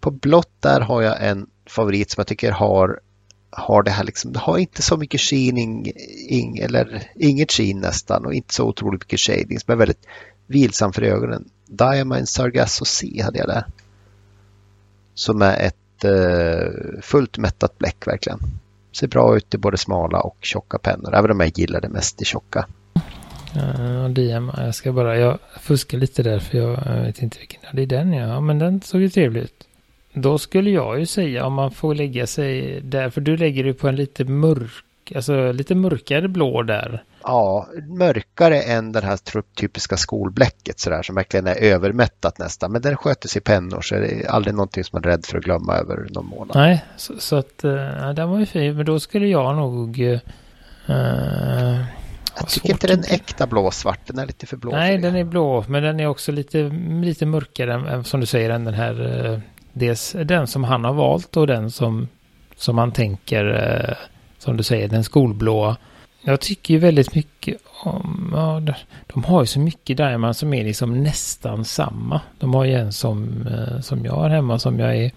[0.00, 3.00] på blått där har jag en favorit som jag tycker har,
[3.50, 5.92] har det här liksom, det har inte så mycket shining,
[6.28, 10.06] ing, eller inget sheen nästan och inte så otroligt mycket shading som är väldigt
[10.46, 11.48] vilsam för ögonen.
[11.66, 13.64] Diamond Sargasso C hade jag där.
[15.14, 18.38] Som är ett Eh, fullt mättat bläck verkligen.
[18.92, 22.22] Ser bra ut i både smala och tjocka pennor, även om jag gillar det mest
[22.22, 22.66] i tjocka.
[23.56, 27.82] Uh, DM, jag ska bara, jag fuskar lite där för jag, vet inte vilken, det
[27.82, 29.66] är den ja, men den såg ju trevlig ut.
[30.12, 33.74] Då skulle jag ju säga om man får lägga sig där, för du lägger ju
[33.74, 37.02] på en lite mörk, alltså lite mörkare blå där.
[37.22, 39.18] Ja, mörkare än det här
[39.54, 42.72] typiska skolbläcket sådär som verkligen är övermättat nästan.
[42.72, 45.38] Men den sköter sig pennor så det är aldrig någonting som man är rädd för
[45.38, 46.56] att glömma över någon månad.
[46.56, 48.76] Nej, så, så att äh, den var ju fin.
[48.76, 50.00] Men då skulle jag nog...
[50.00, 50.16] Äh,
[52.36, 54.70] jag tycker inte den är äkta blåsvart, den är lite för blå.
[54.70, 56.58] Nej, för den är blå, men den är också lite,
[57.02, 61.36] lite mörkare än, som du säger, än den här dels den som han har valt
[61.36, 62.08] och den som,
[62.56, 63.96] som han tänker, eh,
[64.38, 65.76] som du säger, den skolblåa.
[66.22, 68.74] Jag tycker ju väldigt mycket om, ja,
[69.06, 72.20] de har ju så mycket Diamond som är liksom nästan samma.
[72.38, 75.10] De har ju en som, eh, som jag har hemma som jag är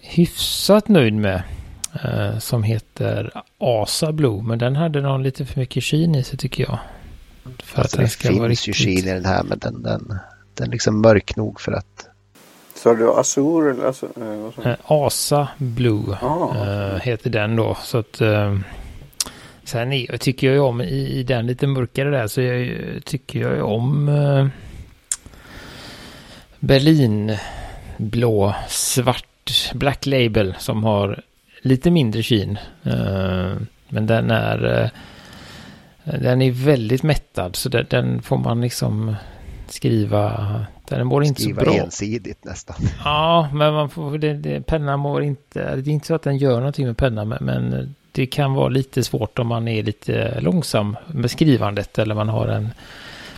[0.00, 1.42] hyfsat nöjd med.
[2.04, 6.38] Eh, som heter Asa Blue, men den hade någon lite för mycket sheen i sig
[6.38, 6.78] tycker jag.
[7.64, 8.68] För alltså, att den ska det finns riktigt...
[8.68, 10.18] ju sheen i den här, men den, den,
[10.54, 12.08] den är liksom mörk nog för att
[12.74, 14.08] Sa du Azur eller alltså,
[14.84, 16.96] Asa Blue ah.
[16.96, 17.76] heter den då.
[17.82, 18.20] Så att
[19.68, 23.40] sen är, tycker jag ju om i, i, den lite mörkare där så jag, tycker
[23.40, 24.46] jag ju om eh,
[26.58, 27.36] Berlin
[27.96, 31.22] blå svart Black Label som har
[31.60, 32.58] lite mindre kin.
[32.82, 33.52] Eh,
[33.88, 34.90] men den är eh,
[36.18, 39.16] den är väldigt mättad så den, den får man liksom
[39.66, 41.74] skriva den mår inte Skriva så bra.
[41.74, 42.76] ensidigt nästan.
[43.04, 46.36] Ja, men man får, det, det, pennan mår inte, det är inte så att den
[46.36, 50.40] gör någonting med pennan, men, men det kan vara lite svårt om man är lite
[50.40, 52.68] långsam med skrivandet eller man har en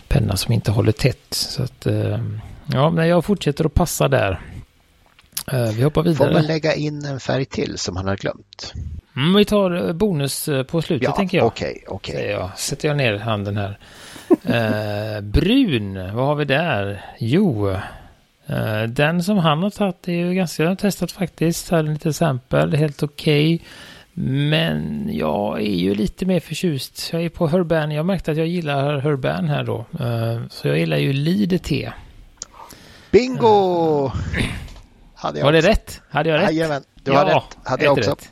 [0.07, 1.25] penna som inte håller tätt.
[1.29, 2.19] Så att, eh,
[2.73, 4.39] ja, men jag fortsätter att passa där.
[5.51, 6.17] Eh, vi hoppar vidare.
[6.27, 8.73] Får man lägga in en färg till som han har glömt?
[9.15, 11.47] Mm, vi tar bonus eh, på slutet Ja, tänker jag.
[11.47, 12.15] okej, okej.
[12.15, 12.49] Säger jag.
[12.57, 13.77] Sätter jag ner handen här.
[14.29, 17.05] eh, brun, vad har vi där?
[17.19, 17.69] Jo,
[18.45, 21.69] eh, den som han har tagit är ju ganska, testat faktiskt.
[21.71, 23.61] Här lite exempel, helt okej.
[24.13, 27.09] Men jag är ju lite mer förtjust.
[27.13, 27.91] Jag är på Herban.
[27.91, 29.85] Jag märkte att jag gillar Herban här då.
[29.99, 31.91] Eh, så jag gillar ju Lide te.
[33.11, 34.11] Bingo!
[35.15, 35.69] Hade jag Var det också.
[35.69, 36.01] rätt?
[36.09, 36.53] Hade jag rätt?
[36.53, 37.57] Jajamän, du har rätt.
[37.63, 38.11] Hade jag också.
[38.11, 38.31] rätt.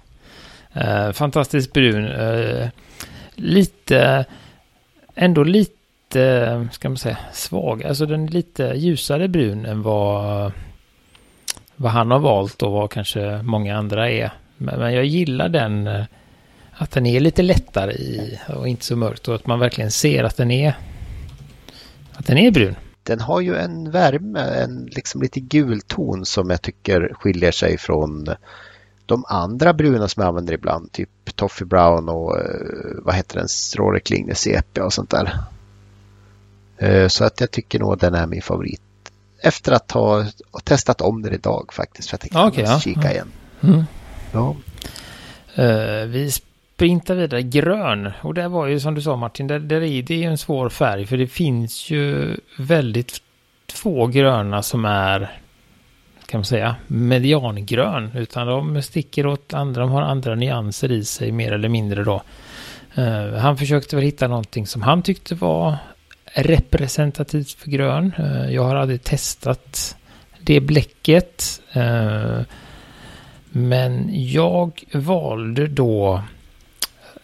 [0.73, 2.05] Eh, fantastiskt brun.
[2.05, 2.67] Eh,
[3.35, 4.25] lite,
[5.15, 7.83] ändå lite, ska man säga, svag.
[7.83, 10.51] Alltså den är lite ljusare brun än vad,
[11.75, 14.31] vad han har valt och vad kanske många andra är.
[14.61, 16.05] Men, jag gillar den, eh,
[16.71, 20.23] att den är lite lättare i och inte så mörkt och att man verkligen ser
[20.23, 20.77] att den är,
[22.13, 22.75] att den är brun.
[23.03, 27.77] Den har ju en värme, en liksom lite gul ton som jag tycker skiljer sig
[27.77, 28.29] från
[29.05, 30.91] de andra bruna som jag använder ibland.
[30.91, 32.45] Typ Toffee Brown och eh,
[33.03, 35.39] vad heter den, Stråle Klinger CP och sånt där.
[36.77, 38.81] Eh, Så att jag tycker nog den är min favorit.
[39.41, 40.25] Efter att ha
[40.63, 42.09] testat om den idag faktiskt.
[42.09, 42.79] För jag tänkte måste ja.
[42.79, 43.31] kika igen.
[43.61, 43.83] Mm.
[44.31, 44.55] Ja.
[45.59, 46.31] Uh, vi
[46.79, 47.41] sprintar vidare.
[47.41, 48.11] Grön.
[48.21, 50.69] Och det var ju som du sa Martin, där, där är det är en svår
[50.69, 51.05] färg.
[51.05, 53.21] För det finns ju väldigt
[53.73, 55.19] få gröna som är,
[56.25, 58.11] kan man säga, mediangrön.
[58.15, 62.21] Utan de sticker åt andra, de har andra nyanser i sig mer eller mindre då.
[62.97, 65.77] Uh, han försökte väl hitta någonting som han tyckte var
[66.33, 68.13] representativt för grön.
[68.19, 69.97] Uh, jag har aldrig testat
[70.39, 71.61] det bläcket.
[71.75, 72.41] Uh,
[73.51, 76.23] men jag valde då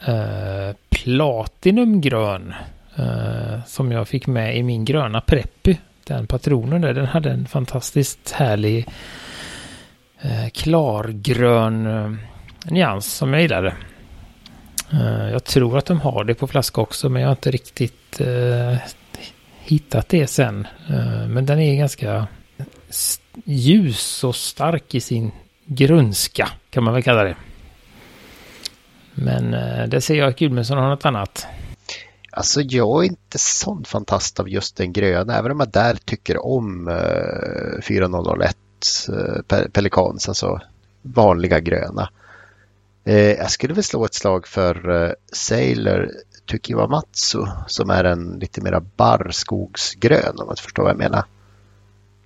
[0.05, 2.53] eh, Platinumgrön.
[2.95, 5.77] Eh, som jag fick med i min gröna Preppy.
[6.03, 8.87] Den patronen där, den hade en fantastiskt härlig
[10.21, 12.11] eh, klargrön eh,
[12.71, 13.73] nyans som jag gillade.
[14.93, 18.21] Eh, jag tror att de har det på flaska också men jag har inte riktigt
[18.21, 18.77] eh,
[19.59, 20.67] hittat det sen.
[20.89, 22.27] Eh, men den är ganska
[23.45, 25.31] ljus och stark i sin
[25.65, 27.35] grönska kan man väl kalla det.
[29.13, 31.47] Men eh, det ser jag att Gudmundsson har något annat.
[32.31, 36.45] Alltså jag är inte sån fantast av just den gröna, även om jag där tycker
[36.45, 38.57] om eh, 4001
[39.51, 40.59] eh, Pelicans, alltså
[41.01, 42.09] vanliga gröna.
[43.03, 46.11] Eh, jag skulle väl slå ett slag för eh, Sailor
[46.49, 51.23] Tukiwamatsu som är en lite mera barrskogsgrön om man förstår vad jag menar.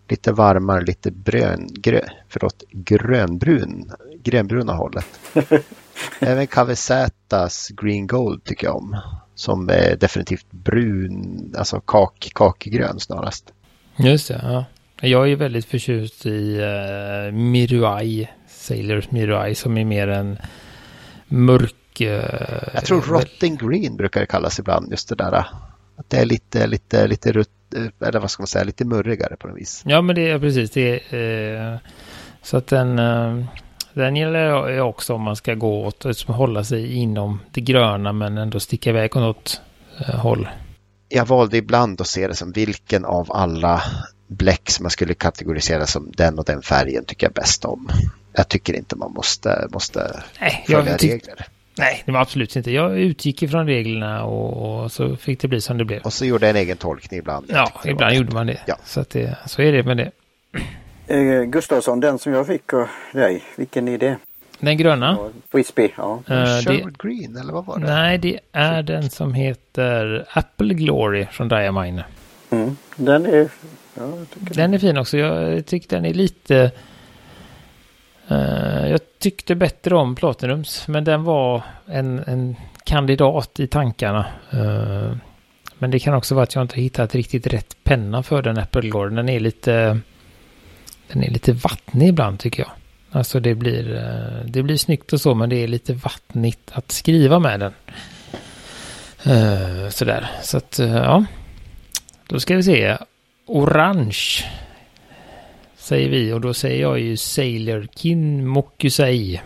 [0.10, 3.91] Lite varmare, lite brön, grö, förlåt, grönbrun,
[4.24, 5.06] grönbruna hållet.
[6.19, 8.98] Även Cavesätas Green Gold tycker jag om.
[9.36, 13.54] Som är definitivt brun, alltså kak, kakgrön snarast.
[13.98, 14.65] Just det, ja.
[15.02, 20.38] Jag är ju väldigt förtjust i uh, Miruai, Sailors Miruai, som är mer en
[21.28, 22.02] mörk...
[22.02, 25.34] eh, Jag tror Rotten Green brukar det kallas ibland, just det där.
[25.95, 29.47] Att det är lite, lite, lite rutt, eller vad ska man säga, lite murrigare på
[29.47, 29.84] något vis.
[29.86, 31.13] Ja, men det är precis det.
[31.13, 31.77] eh,
[32.41, 33.45] så att den, eh,
[33.93, 38.38] den jag också om man ska gå åt, liksom hålla sig inom det gröna men
[38.38, 39.62] ändå sticka iväg åt något
[39.99, 40.49] eh, håll.
[41.10, 43.84] Jag valde ibland att se det som vilken av alla
[44.27, 47.89] bläck som man skulle kategorisera som den och den färgen tycker jag bäst om.
[48.34, 51.47] Jag tycker inte man måste, måste Nej, följa regler.
[51.80, 52.72] Nej, det var absolut inte.
[52.72, 56.02] Jag utgick ifrån reglerna och, och så fick det bli som det blev.
[56.02, 57.46] Och så gjorde jag en egen tolkning ibland.
[57.50, 58.60] Ja, ibland gjorde man det.
[58.68, 58.76] Ja.
[58.84, 60.12] Så, att det, så är det med det.
[61.08, 64.18] Eh, Gustafsson, den som jag fick av dig, vilken är det?
[64.60, 65.18] Den gröna?
[65.52, 66.22] Frisbee, ja.
[66.28, 67.86] eh, det, Sherwood Green, eller vad var det?
[67.86, 72.04] nej, det är den som heter Apple Glory från Diamine.
[72.50, 72.78] Mm.
[72.96, 73.50] Den är...
[73.94, 75.18] Ja, Den är fin också.
[75.18, 76.72] Jag tycker den är lite...
[78.30, 84.26] Eh, jag tyckte bättre om Platinums, men den var en, en kandidat i tankarna.
[84.52, 85.12] Eh,
[85.78, 88.89] men det kan också vara att jag inte hittat riktigt rätt penna för den Apple
[88.89, 89.15] Glory.
[89.15, 90.00] Den är lite...
[91.08, 92.72] Den är lite vattnig ibland tycker jag.
[93.12, 96.92] Alltså det blir, eh, det blir snyggt och så, men det är lite vattnigt att
[96.92, 97.74] skriva med den.
[99.92, 101.26] Sådär, så att ja.
[102.28, 102.98] Då ska vi se.
[103.46, 104.44] Orange.
[105.89, 109.41] Säger vi och då säger jag ju Sailor Kin Mokusei.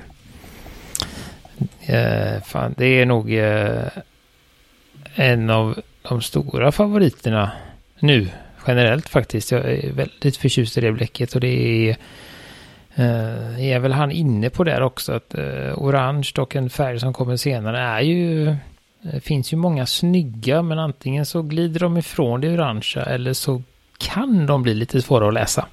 [1.81, 3.87] Eh, fan, det är nog eh,
[5.15, 7.51] en av de stora favoriterna
[7.99, 8.29] nu
[8.67, 9.51] generellt faktiskt.
[9.51, 11.97] Jag är väldigt förtjust i det bläcket och det är
[12.95, 17.13] eh, är väl han inne på där också att eh, orange och en färg som
[17.13, 18.55] kommer senare är ju
[19.01, 23.61] det finns ju många snygga men antingen så glider de ifrån det orangea eller så
[23.97, 25.67] kan de bli lite svåra att läsa.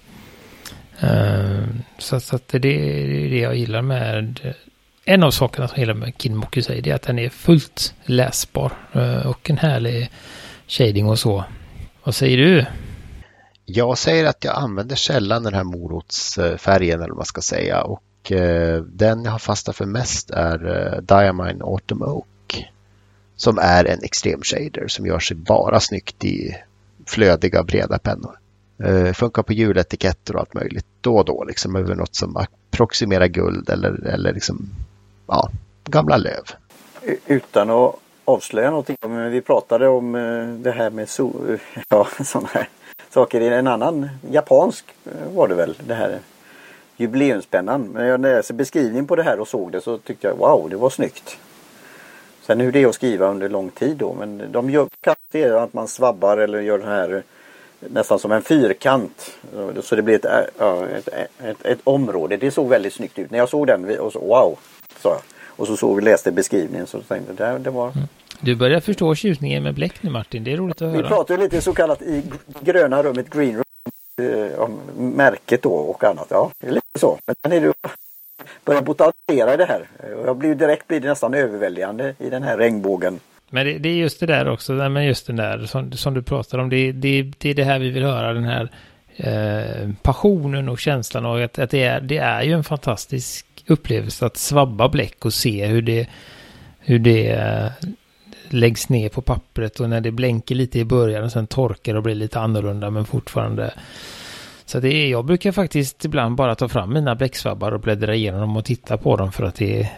[1.01, 1.65] Eh,
[1.99, 4.55] så, så att det är det jag gillar med
[5.05, 7.95] en av sakerna som jag gillar med Kinmoku säger det är att den är fullt
[8.05, 10.11] läsbar eh, och en härlig
[10.67, 11.45] shading och så.
[12.05, 12.67] Vad säger du?
[13.65, 18.33] Jag säger att jag använder sällan den här morotsfärgen eller vad man ska säga och
[18.33, 22.27] eh, den jag har fastnat för mest är Diamine Autumn Oak
[23.37, 26.57] som är en extrem shader som gör sig bara snyggt i
[27.07, 28.40] flödiga breda pennor.
[28.85, 33.27] Eh, funkar på hjuletiketter och allt möjligt då och då liksom över något som approximerar
[33.27, 34.71] guld eller, eller liksom
[35.27, 35.51] ja,
[35.85, 36.45] gamla löv.
[37.27, 41.33] Utan att avslöja någonting, men vi pratade om eh, det här med so
[41.89, 42.69] ja, sådana här
[43.11, 46.19] saker i en annan japansk eh, var det väl det här
[46.97, 47.83] jubileumspennan.
[47.83, 50.77] Men jag läste beskrivningen på det här och såg det så tyckte jag wow det
[50.77, 51.39] var snyggt.
[52.43, 55.73] Sen hur det är att skriva under lång tid då men de gör kanske att
[55.73, 57.23] man svabbar eller gör den här
[57.89, 59.31] nästan som en fyrkant.
[59.83, 62.37] Så det blir ett, ett, ett, ett, område.
[62.37, 63.31] Det såg väldigt snyggt ut.
[63.31, 64.59] När jag såg den och så, wow,
[65.03, 65.21] sa jag.
[65.47, 68.09] Och så såg vi läste beskrivningen så tänkte jag det, det var mm.
[68.41, 70.45] Du börjar förstå tjusningen med bläck nu Martin.
[70.45, 71.03] Det är roligt att höra.
[71.03, 72.23] Vi pratar ju lite så kallat i
[72.61, 76.27] gröna rummet, green room, eh, om märket då och annat.
[76.31, 77.19] Ja, det är lite så.
[77.27, 77.73] Men sen är det
[78.65, 79.89] börjar botanisera i det här.
[80.25, 83.21] Jag blir direkt blir det nästan överväldigande i den här regnbågen.
[83.51, 86.23] Men det, det är just det där också, men just den där som, som du
[86.23, 86.69] pratar om.
[86.71, 88.71] Det, det, det är det här vi vill höra, den här
[89.17, 94.27] eh, passionen och känslan av att, att det, är, det är ju en fantastisk upplevelse
[94.27, 96.09] att svabba bläck och se hur det,
[96.79, 97.71] hur det eh,
[98.49, 102.03] läggs ner på pappret och när det blänker lite i början och sen torkar och
[102.03, 103.75] blir lite annorlunda men fortfarande.
[104.65, 108.41] Så det är, jag brukar faktiskt ibland bara ta fram mina bläcksvabbar och bläddra igenom
[108.41, 109.89] dem och titta på dem för att det är,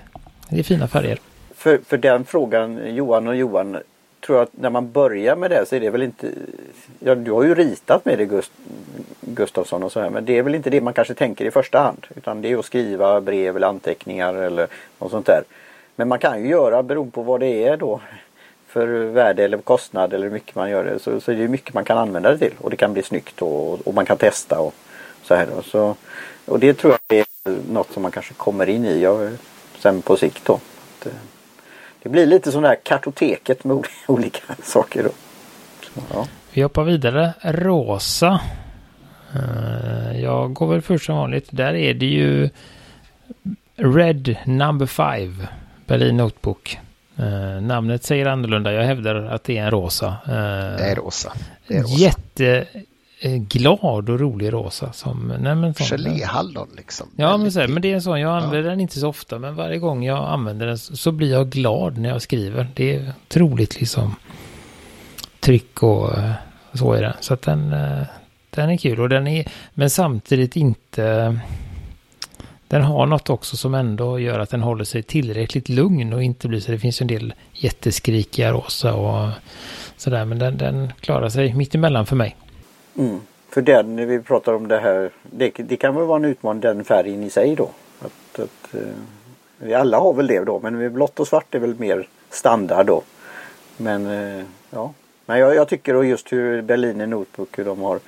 [0.48, 1.18] det är fina färger.
[1.62, 3.78] För, för den frågan, Johan och Johan,
[4.26, 6.28] tror jag att när man börjar med det så är det väl inte...
[6.98, 8.52] Ja, du har ju ritat med det Gust,
[9.20, 11.78] Gustafsson och så här men det är väl inte det man kanske tänker i första
[11.78, 12.06] hand.
[12.16, 14.66] Utan det är att skriva brev eller anteckningar eller
[14.98, 15.42] något sånt där.
[15.96, 18.00] Men man kan ju göra beroende på vad det är då
[18.66, 21.74] för värde eller kostnad eller hur mycket man gör det så, så är det mycket
[21.74, 24.60] man kan använda det till och det kan bli snyggt och, och man kan testa
[24.60, 24.74] och
[25.22, 25.62] så här då.
[25.62, 25.96] Så,
[26.46, 27.26] och det tror jag är
[27.72, 29.28] något som man kanske kommer in i ja,
[29.78, 30.52] sen på sikt då.
[30.54, 31.12] Att, eh,
[32.02, 35.10] det blir lite det här kartoteket med olika saker då.
[36.12, 36.26] Ja.
[36.52, 37.34] Vi hoppar vidare.
[37.40, 38.40] Rosa.
[39.34, 41.48] Eh, jag går väl först som vanligt.
[41.50, 42.50] Där är det ju
[43.76, 45.46] Red Number 5.
[45.86, 46.78] Berlin Notebook.
[47.18, 48.72] Uh, namnet säger annorlunda.
[48.72, 50.06] Jag hävdar att det är en rosa.
[50.06, 50.32] Uh,
[50.76, 51.32] det är rosa.
[51.68, 51.94] Det är rosa.
[53.22, 54.92] Jätteglad och rolig rosa.
[54.92, 57.08] Som, nej, men sån, Geléhallon liksom.
[57.16, 58.20] Ja, men, så, men det är en sån.
[58.20, 58.70] Jag använder ja.
[58.70, 59.38] den inte så ofta.
[59.38, 62.66] Men varje gång jag använder den så blir jag glad när jag skriver.
[62.74, 64.14] Det är otroligt liksom
[65.40, 66.32] tryck och uh,
[66.72, 67.14] så är det.
[67.20, 67.70] Så att den,
[68.50, 69.00] den är kul.
[69.00, 71.38] Och den är, men samtidigt inte
[72.72, 76.48] den har något också som ändå gör att den håller sig tillräckligt lugn och inte
[76.48, 76.72] blir så.
[76.72, 79.30] Det finns en del jätteskrikiga rosa och
[79.96, 80.24] sådär.
[80.24, 82.36] Men den, den klarar sig mittemellan för mig.
[82.98, 83.20] Mm.
[83.48, 86.60] För den, när vi pratar om det här, det, det, kan väl vara en utmaning
[86.60, 87.70] den färgen i sig då.
[88.00, 88.80] Att, att, uh,
[89.58, 93.02] vi alla har väl det då, men blått och svart är väl mer standard då.
[93.76, 94.92] Men uh, ja,
[95.26, 98.00] men jag, jag tycker då just hur Berliner Notebook, hur de har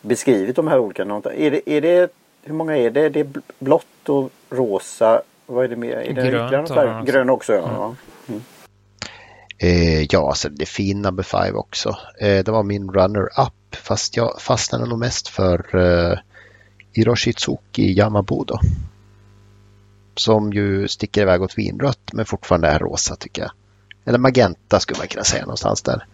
[0.00, 1.02] beskrivit de här olika.
[1.02, 2.12] Är det, är det
[2.42, 3.08] hur många är det?
[3.08, 5.22] Det är blått och rosa.
[5.46, 5.96] Vad är det mer?
[5.96, 7.52] Är det grönt, grön, grön också?
[7.52, 7.84] Ja.
[7.84, 7.96] Mm.
[8.28, 8.42] Mm.
[9.58, 11.96] Eh, ja, alltså det är fin number five också.
[12.20, 16.18] Eh, det var min runner-up fast jag fastnade nog mest för eh,
[16.92, 18.58] Hiroshitsuki Yamabudo.
[20.14, 23.50] Som ju sticker iväg åt vinrött men fortfarande är rosa tycker jag.
[24.04, 26.06] Eller magenta skulle man kunna säga någonstans där.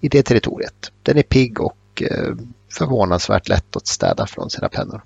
[0.00, 0.92] I det territoriet.
[1.02, 2.34] Den är pigg och eh,
[2.72, 5.02] förvånansvärt lätt att städa från sina pennor.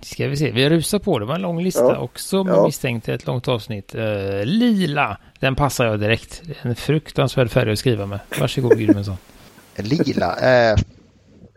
[0.00, 1.18] Ska vi se, vi rusar på.
[1.18, 1.98] Det var en lång lista ja.
[1.98, 2.66] också med ja.
[2.66, 3.94] misstänkt ett långt avsnitt.
[3.94, 6.42] Uh, lila, den passar jag direkt.
[6.62, 8.20] En fruktansvärd färg att skriva med.
[8.40, 9.16] Varsågod Gudmundsson.
[9.76, 10.78] lila, eh,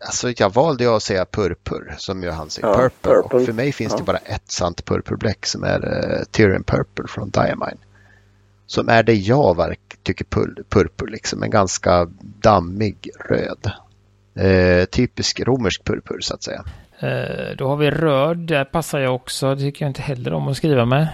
[0.05, 3.11] alltså jag valde att säga purpur som ju han säger ja, purple.
[3.11, 3.39] purple.
[3.39, 7.29] Och för mig finns det bara ett sant purpurbläck som är uh, Tyrian Purple från
[7.29, 7.77] Diamine.
[8.67, 13.71] Som är det jag verk, tycker pur, purpur liksom, en ganska dammig röd.
[14.35, 16.63] Eh, typisk romersk purpur så att säga.
[16.99, 19.55] Eh, då har vi röd, där passar jag också.
[19.55, 21.07] Det tycker jag inte heller om att skriva med.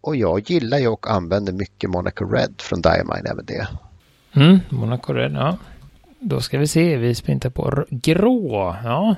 [0.00, 3.68] Och jag gillar ju och använder mycket Monaco Red från Diamine, även det.
[4.32, 5.56] Mm, Monaco Red, ja.
[6.22, 8.76] Då ska vi se, vi sprintar på grå.
[8.84, 9.16] Ja,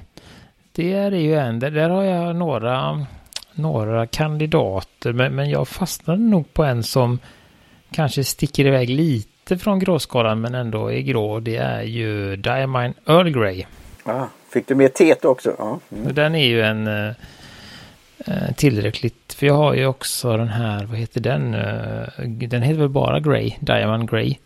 [0.73, 3.07] det är ju en, där, där har jag några,
[3.55, 5.13] några kandidater.
[5.13, 7.19] Men, men jag fastnade nog på en som
[7.91, 11.41] kanske sticker iväg lite från gråskalan men ändå är grå.
[11.41, 13.65] Det är ju Diamine Earl Grey.
[14.05, 14.27] Ah.
[14.53, 15.55] Fick du med teet också?
[15.59, 15.81] Ja.
[15.93, 16.15] Mm.
[16.15, 17.15] Den är ju en, eh,
[18.27, 19.33] eh, tillräckligt.
[19.33, 21.55] För jag har ju också den här, vad heter den?
[21.55, 24.37] Eh, den heter väl bara Grey, Diamond Grey.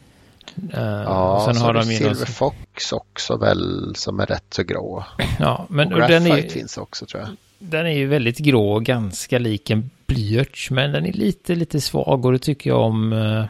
[0.75, 2.27] Uh, ja, sen så har de Silver någon...
[2.27, 5.05] Fox också väl som är rätt så grå.
[5.39, 7.31] Ja, men och den är, finns också tror jag.
[7.59, 12.25] Den är ju väldigt grå, ganska lik en blyerts, men den är lite, lite svag
[12.25, 13.45] och det tycker jag om uh,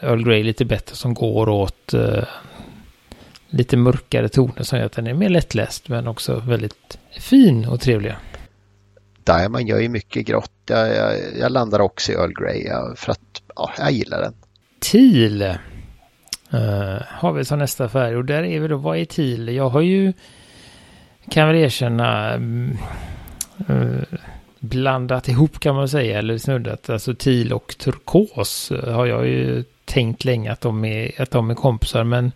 [0.00, 2.24] Earl Grey lite bättre som går åt uh,
[3.48, 7.80] lite mörkare toner som gör att den är mer lättläst men också väldigt fin och
[7.80, 8.14] trevlig.
[9.24, 10.52] Diamond gör ju mycket grått.
[10.66, 14.34] Jag, jag, jag landar också i Earl Grey för att ja, jag gillar den.
[14.80, 15.42] Teal.
[16.54, 18.16] Uh, har vi som nästa färg?
[18.16, 19.48] Och där är vi då, vad är teal?
[19.48, 20.12] Jag har ju,
[21.30, 22.36] kan väl erkänna,
[23.70, 24.02] uh,
[24.58, 30.24] blandat ihop kan man säga, eller snuddat, alltså til och turkos har jag ju tänkt
[30.24, 32.32] länge att de är, att de är kompisar, men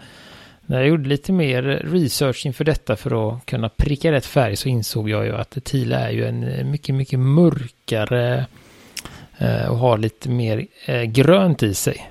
[0.66, 4.68] när jag gjorde lite mer research inför detta för att kunna pricka rätt färg så
[4.68, 8.46] insåg jag ju att teal är ju en mycket, mycket mörkare
[9.38, 10.66] eh, och har lite mer
[11.04, 12.10] grönt i sig.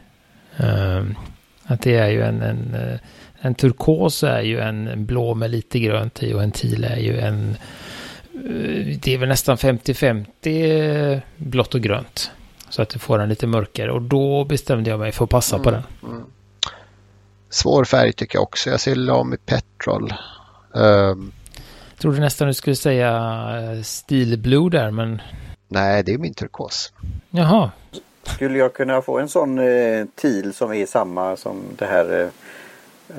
[0.57, 1.15] Ehm,
[1.63, 2.99] att det är ju en, en, eh,
[3.41, 7.19] en turkos är ju en blå med lite grönt i och en teal är ju
[7.19, 7.57] en
[8.33, 12.31] eh, det är väl nästan 50-50 eh, blått och grönt.
[12.69, 15.55] Så att du får den lite mörkare och då bestämde jag mig för att passa
[15.55, 15.83] mm, på den.
[16.03, 16.23] Mm.
[17.49, 18.69] Svår färg tycker jag också.
[18.69, 20.13] Jag ser lam i petrol.
[20.71, 21.31] Um,
[21.89, 25.21] jag trodde nästan du skulle säga Steel Blue där men...
[25.67, 26.93] Nej, det är min turkos.
[27.29, 27.71] Jaha,
[28.23, 32.27] skulle jag kunna få en sån eh, TIL som är samma som det här eh,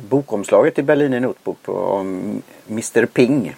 [0.08, 3.54] bokomslaget i Berliner Notebook om Mr Ping?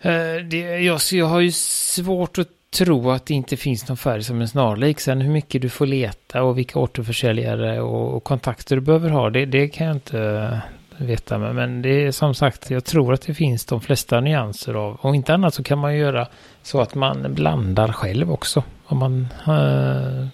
[0.00, 0.12] Eh,
[0.50, 4.40] det, jag, jag har ju svårt att tro att det inte finns någon färg som
[4.40, 5.00] är snarlik.
[5.00, 9.30] Sen hur mycket du får leta och vilka återförsäljare och, och kontakter du behöver ha,
[9.30, 10.58] det, det kan jag inte eh,
[11.06, 11.38] veta.
[11.38, 14.98] Men, men det är som sagt, jag tror att det finns de flesta nyanser av.
[15.00, 16.26] Och inte annat så kan man göra
[16.62, 18.62] så att man blandar själv också.
[18.86, 20.26] Om man eh,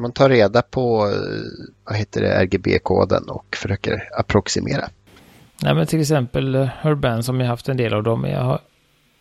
[0.00, 4.88] man tar reda på eh, vad heter det, RGB-koden och försöker approximera.
[5.62, 8.58] Nej, men till exempel eh, Urban som jag haft en del av dem är,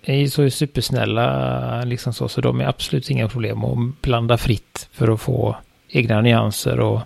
[0.04, 4.90] är ju så supersnälla liksom så, så de är absolut inga problem att blanda fritt
[4.92, 5.56] för att få
[5.90, 7.02] egna nyanser och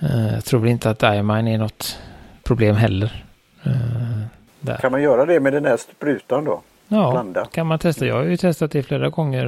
[0.00, 1.98] eh, jag tror inte att Diamine är något
[2.42, 3.24] problem heller.
[3.62, 6.62] Eh, kan man göra det med den här sprutan då?
[6.88, 7.44] Ja, Blanda.
[7.44, 8.06] kan man testa.
[8.06, 9.46] Jag har ju testat det flera gånger,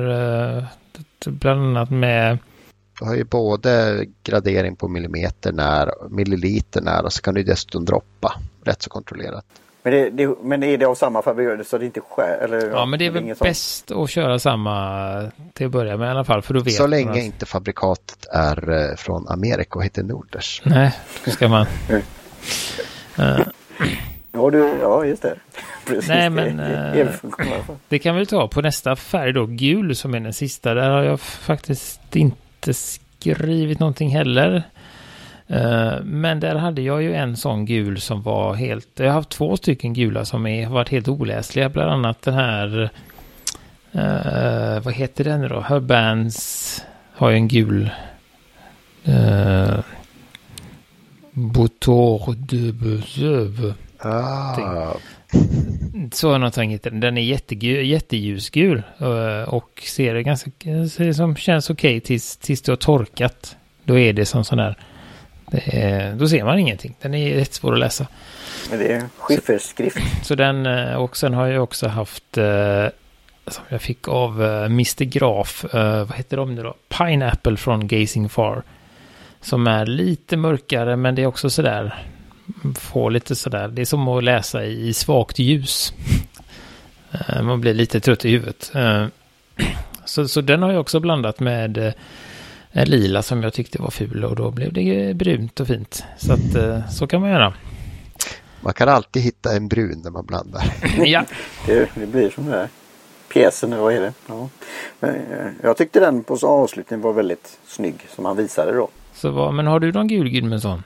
[0.58, 0.64] eh,
[1.26, 2.38] bland annat med
[2.98, 7.84] du har ju både gradering på millimeter när, milliliter när och så kan du dessutom
[7.84, 8.34] droppa
[8.64, 9.44] rätt så kontrollerat.
[9.82, 12.38] Men, det, det, men är det av samma fabrik så det inte skär?
[12.38, 16.10] Eller, ja, men det är väl bäst att köra samma till att börja med i
[16.10, 16.42] alla fall.
[16.42, 17.16] För då vet så länge att...
[17.16, 20.62] inte fabrikatet är eh, från Amerika och heter Norders.
[20.64, 20.94] Nej,
[21.24, 21.66] då ska man...
[23.18, 23.40] uh.
[24.32, 25.34] Ja, du, ja, just det.
[25.86, 27.20] Precis, Nej, men det,
[27.88, 30.74] det kan vi ta på nästa färg då, gul som är den sista.
[30.74, 34.62] Där har jag faktiskt inte inte skrivit någonting heller.
[35.46, 38.88] Eh, men där hade jag ju en sån gul som var helt...
[38.94, 41.68] Jag har haft två stycken gula som är, har varit helt oläsliga.
[41.68, 42.90] Bland annat den här...
[43.94, 45.60] Uh, vad heter den nu då?
[45.60, 46.82] Herbans
[47.12, 47.90] har ju en gul...
[49.04, 49.78] Eh, uh,
[51.32, 53.74] Boutour de Bezöv.
[53.98, 54.94] Ah.
[56.12, 57.00] Så någonting heter den.
[57.00, 57.22] Den är
[57.82, 60.50] jätteljusgul eh, och ser ganska,
[60.90, 63.56] ser som känns okej okay tills, tills det har torkat.
[63.84, 64.78] Då är det som sån där,
[65.52, 66.96] är, då ser man ingenting.
[67.00, 68.06] Den är rätt svår att läsa.
[68.70, 69.98] Men det är skifferskrift.
[70.18, 72.86] Så, så den, eh, och sen har jag också haft, eh,
[73.46, 75.04] som jag fick av Mr.
[75.04, 76.74] Graf, vad heter de nu då?
[76.88, 78.62] Pineapple från Gazing Far.
[79.40, 81.94] Som är lite mörkare men det är också sådär
[82.78, 85.92] få lite sådär, det är som att läsa i svagt ljus.
[87.12, 88.72] Eh, man blir lite trött i huvudet.
[88.74, 89.06] Eh,
[90.04, 91.92] så, så den har jag också blandat med eh,
[92.70, 96.04] en lila som jag tyckte var ful och då blev det brunt och fint.
[96.18, 97.54] Så att så kan man göra.
[98.60, 100.64] Man kan alltid hitta en brun när man blandar.
[101.04, 101.24] ja.
[101.66, 102.68] Det, det blir som det här.
[103.32, 104.12] Pjäsen, vad är det?
[104.26, 104.48] Ja.
[105.00, 105.16] Men,
[105.62, 108.88] jag tyckte den på avslutningen var väldigt snygg som han visade då.
[109.14, 110.82] Så vad, men har du någon gul Gudmundsson?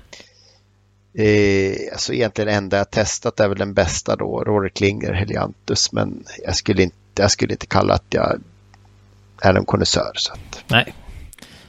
[1.14, 6.24] Eh, alltså egentligen enda jag testat är väl den bästa då, Rory Klinger Heliantus, men
[6.44, 8.40] jag skulle inte, jag skulle inte kalla att jag
[9.42, 10.12] är en konnässör.
[10.66, 10.94] Nej.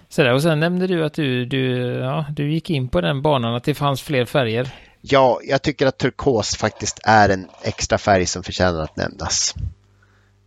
[0.09, 3.21] Så där, och sen nämnde du att du, du, ja, du gick in på den
[3.21, 4.75] banan, att det fanns fler färger.
[5.01, 9.55] Ja, jag tycker att turkos faktiskt är en extra färg som förtjänar att nämnas.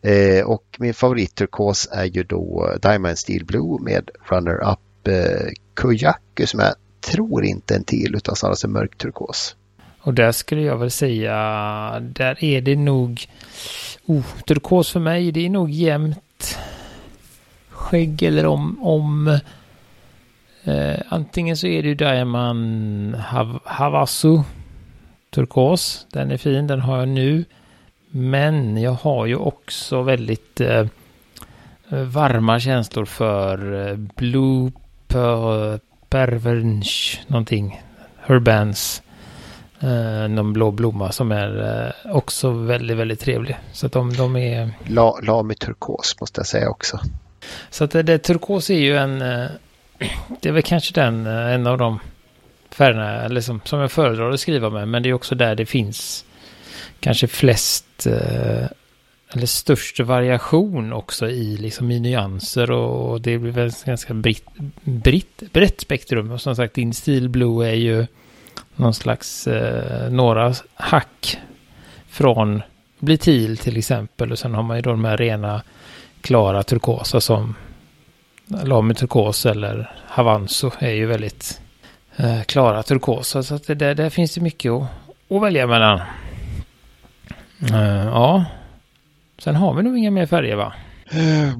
[0.03, 6.61] Eh, och min favoritturkos är ju då Diamond Steel Blue med runner-up eh, Kujaku som
[6.61, 6.74] jag
[7.05, 9.57] tror inte en till utan snarare en mörk turkos.
[10.00, 11.34] Och där skulle jag väl säga,
[12.00, 13.26] där är det nog
[14.07, 16.59] Oh, turkos för mig, det är nog jämnt
[17.68, 19.38] skägg eller om, om
[20.64, 24.42] eh, antingen så är det ju Diamond Hav Havasu
[25.30, 26.07] turkos.
[26.11, 27.44] Den är fin, den har jag nu.
[28.11, 30.86] Men jag har ju också väldigt eh,
[31.88, 34.72] varma känslor för eh, Blue
[35.09, 35.78] Pearl
[36.14, 37.82] Pervernch någonting.
[38.20, 39.02] Herbans.
[39.80, 43.58] Eh, någon blå blomma som är eh, också väldigt, väldigt trevlig.
[43.72, 44.70] Så att de, de är...
[44.86, 47.00] La, Lami turkos måste jag säga också.
[47.70, 49.22] Så att det, det turkos är ju en...
[49.22, 49.46] Eh,
[50.40, 51.98] det är väl kanske den, eh, en av de
[52.70, 54.88] färgerna eller som, som jag föredrar att skriva med.
[54.88, 56.24] Men det är också där det finns
[57.00, 58.66] kanske flest eh,
[59.32, 64.46] eller störst variation också i, liksom, i nyanser och, det blir väl ganska britt,
[64.82, 66.30] britt, brett spektrum.
[66.30, 68.06] Och som sagt, din stil blue är ju
[68.76, 71.38] någon slags, eh, några hack
[72.08, 72.62] från
[72.98, 74.32] blitil till exempel.
[74.32, 75.62] Och sen har man ju då de här rena
[76.20, 77.54] klara turkosa som
[78.46, 81.60] Lamy turkos eller Havanso är ju väldigt
[82.16, 83.42] eh, klara turkosa.
[83.42, 84.88] Så att det, där, där finns det mycket att,
[85.30, 86.00] att välja mellan.
[87.72, 88.44] Eh, ja.
[89.45, 90.72] Sen har vi nog inga mer färger va?
[91.14, 91.53] Uh,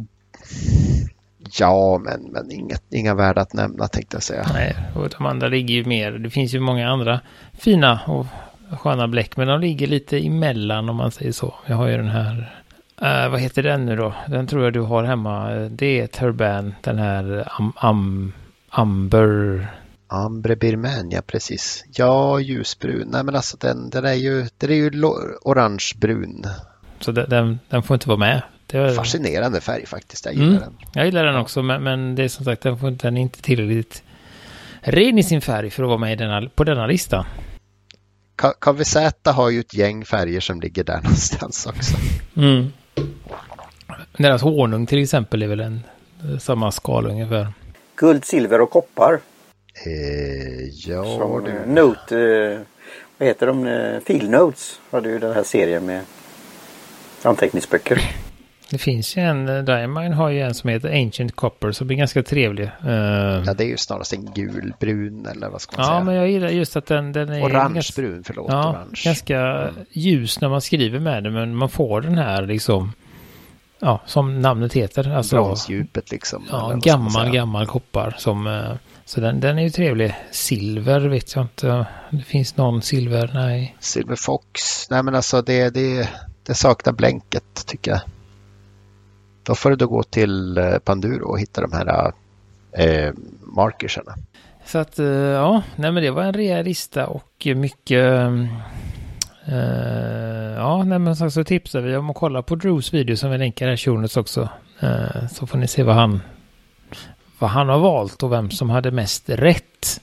[1.59, 4.47] ja, men, men inget, inga värda att nämna tänkte jag säga.
[4.53, 6.13] Nej, och de andra ligger ju mer.
[6.13, 7.21] Det finns ju många andra
[7.53, 8.27] fina och
[8.79, 11.55] sköna bläck, men de ligger lite emellan om man säger så.
[11.67, 12.63] Jag har ju den här,
[13.03, 14.15] uh, vad heter den nu då?
[14.29, 15.51] Den tror jag du har hemma.
[15.55, 18.33] Det är Turban, den här am, am,
[18.69, 19.67] Amber.
[20.09, 21.85] Ambre Birman, ja precis.
[21.95, 23.09] Ja, ljusbrun.
[23.13, 24.91] Nej men alltså den, den är ju, den är ju
[25.43, 26.47] orangebrun.
[27.01, 28.43] Så den, den, den, får inte vara med.
[28.67, 30.25] Det är Fascinerande färg faktiskt.
[30.25, 30.61] Jag gillar mm.
[30.61, 30.75] den.
[30.93, 33.43] Jag gillar den också, men, men det är som sagt, den, får, den är inte
[33.43, 34.03] tillräckligt
[34.81, 37.27] ren i sin färg för att vara med denna, på denna lista.
[38.59, 41.97] KVZ har ju ett gäng färger som ligger där någonstans också.
[42.37, 42.73] Mm.
[44.19, 45.83] Deras honung till exempel är väl en
[46.41, 47.53] samma skala ungefär.
[47.97, 49.21] Guld, silver och koppar.
[49.87, 51.67] Eh, ja, Som det...
[51.67, 52.61] Note, eh,
[53.19, 53.67] vad heter de?
[53.67, 56.01] Eh, Field Notes hade ju den här serien med
[57.27, 58.03] anteckningsböcker.
[58.71, 61.95] Det finns ju en, eh, Diamond har ju en som heter Ancient Copper som är
[61.95, 62.71] ganska trevlig.
[62.85, 62.93] Uh,
[63.47, 65.99] ja, det är ju snarast en gulbrun eller vad ska man ja, säga?
[65.99, 67.43] Ja, men jag gillar just att den, den är...
[67.43, 68.47] Orangebrun, förlåt.
[68.49, 69.03] Ja, orange.
[69.05, 69.75] ganska mm.
[69.91, 72.93] ljus när man skriver med den, men man får den här liksom...
[73.79, 75.17] Ja, som namnet heter.
[75.17, 76.45] Alltså, Bronsdjupet liksom.
[76.51, 78.47] Ja, gammal, gammal koppar som...
[78.47, 80.15] Uh, så den, den är ju trevlig.
[80.31, 81.87] Silver vet jag inte.
[82.11, 83.77] Det finns någon silver, nej.
[83.81, 84.91] Silver Fox.
[84.91, 86.09] Nej men alltså det, det,
[86.47, 88.01] det saknar blänket tycker jag.
[89.43, 92.13] Då får du då gå till eh, Panduro och hitta de här
[92.73, 94.15] eh, markersarna.
[94.65, 98.31] Så att eh, ja, nej men det var en rejäl lista och mycket
[99.49, 103.39] Uh, ja, nej, men så tipsar vi om att kolla på Drews video som vi
[103.39, 103.77] länkar här i
[104.17, 104.49] också.
[104.83, 106.21] Uh, så får ni se vad han
[107.39, 110.01] vad han har valt och vem som hade mest rätt.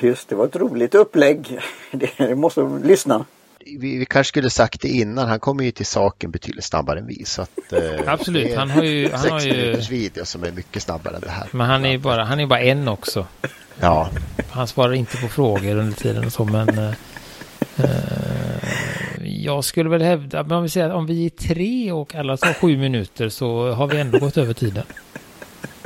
[0.00, 1.58] Just det, var ett roligt upplägg.
[2.18, 3.24] Det måste lyssna.
[3.78, 7.06] Vi, vi kanske skulle sagt det innan, han kommer ju till saken betydligt snabbare än
[7.06, 7.24] vi.
[7.24, 9.10] Så att, eh, Absolut, han har ju...
[9.12, 9.76] Han har ju...
[9.76, 11.48] video som är mycket snabbare än det här.
[11.52, 13.26] Men han är ju bara, han är bara en också.
[13.80, 14.10] Ja.
[14.50, 16.68] Han svarar inte på frågor under tiden och så, men...
[16.68, 16.94] Eh,
[17.76, 18.52] eh,
[19.44, 22.36] jag skulle väl hävda, men om vi säger att om vi är tre och alla
[22.36, 24.84] tar sju minuter så har vi ändå gått över tiden.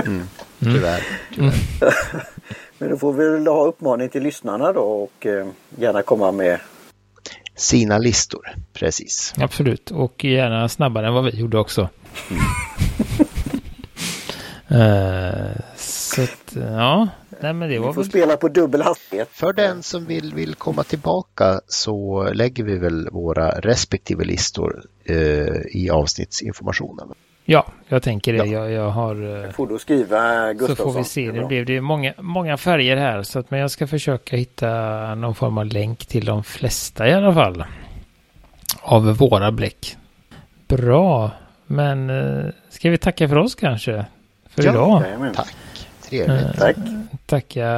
[0.06, 0.28] Mm.
[0.58, 1.02] Tyvärr.
[1.34, 1.52] tyvärr.
[1.52, 1.54] Mm.
[2.78, 5.46] Men då får vi väl ha uppmaning till lyssnarna då och eh,
[5.78, 6.60] gärna komma med
[7.56, 8.54] sina listor.
[8.72, 9.34] Precis.
[9.36, 11.88] Absolut, och gärna snabbare än vad vi gjorde också.
[14.72, 17.08] Uh, så att, ja,
[17.40, 18.10] nej men det var Vi får väl...
[18.10, 19.28] spela på dubbel hastighet.
[19.32, 25.60] För den som vill, vill komma tillbaka så lägger vi väl våra respektive listor uh,
[25.70, 27.08] i avsnittsinformationen.
[27.48, 28.38] Ja, jag tänker det.
[28.38, 28.44] Ja.
[28.44, 29.44] Jag, jag har...
[29.44, 30.76] Eh, får du skriva Gustafsson.
[30.76, 31.30] Så får vi se.
[31.30, 33.22] Det blev det många, många färger här.
[33.22, 34.68] Så att, men jag ska försöka hitta
[35.14, 37.64] någon form av länk till de flesta i alla fall.
[38.82, 39.96] Av våra bläck.
[40.68, 41.30] Bra.
[41.66, 44.06] Men eh, ska vi tacka för oss kanske?
[44.48, 45.02] För ja, idag.
[45.02, 45.34] Jajamän.
[45.34, 45.56] Tack.
[46.08, 46.42] Trevligt.
[46.42, 46.76] Eh, Tack.
[47.26, 47.70] Tacka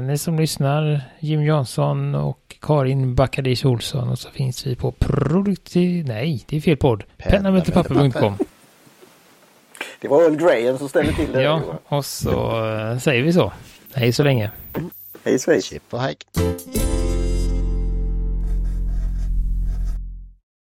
[0.00, 1.00] ni som lyssnar.
[1.20, 4.08] Jim Jansson och Karin Backadish Olsson.
[4.08, 6.06] Och så finns vi på produktiv...
[6.06, 7.04] Nej, det är fel podd.
[7.18, 8.38] Pennamötepapper.com.
[10.00, 11.42] Det var Earl Grayen som ställde till det.
[11.42, 12.30] Ja, och så
[13.02, 13.52] säger vi så.
[13.94, 14.50] Hej så länge.
[15.24, 15.64] Hej svejs.
[15.64, 16.16] Chip och hej.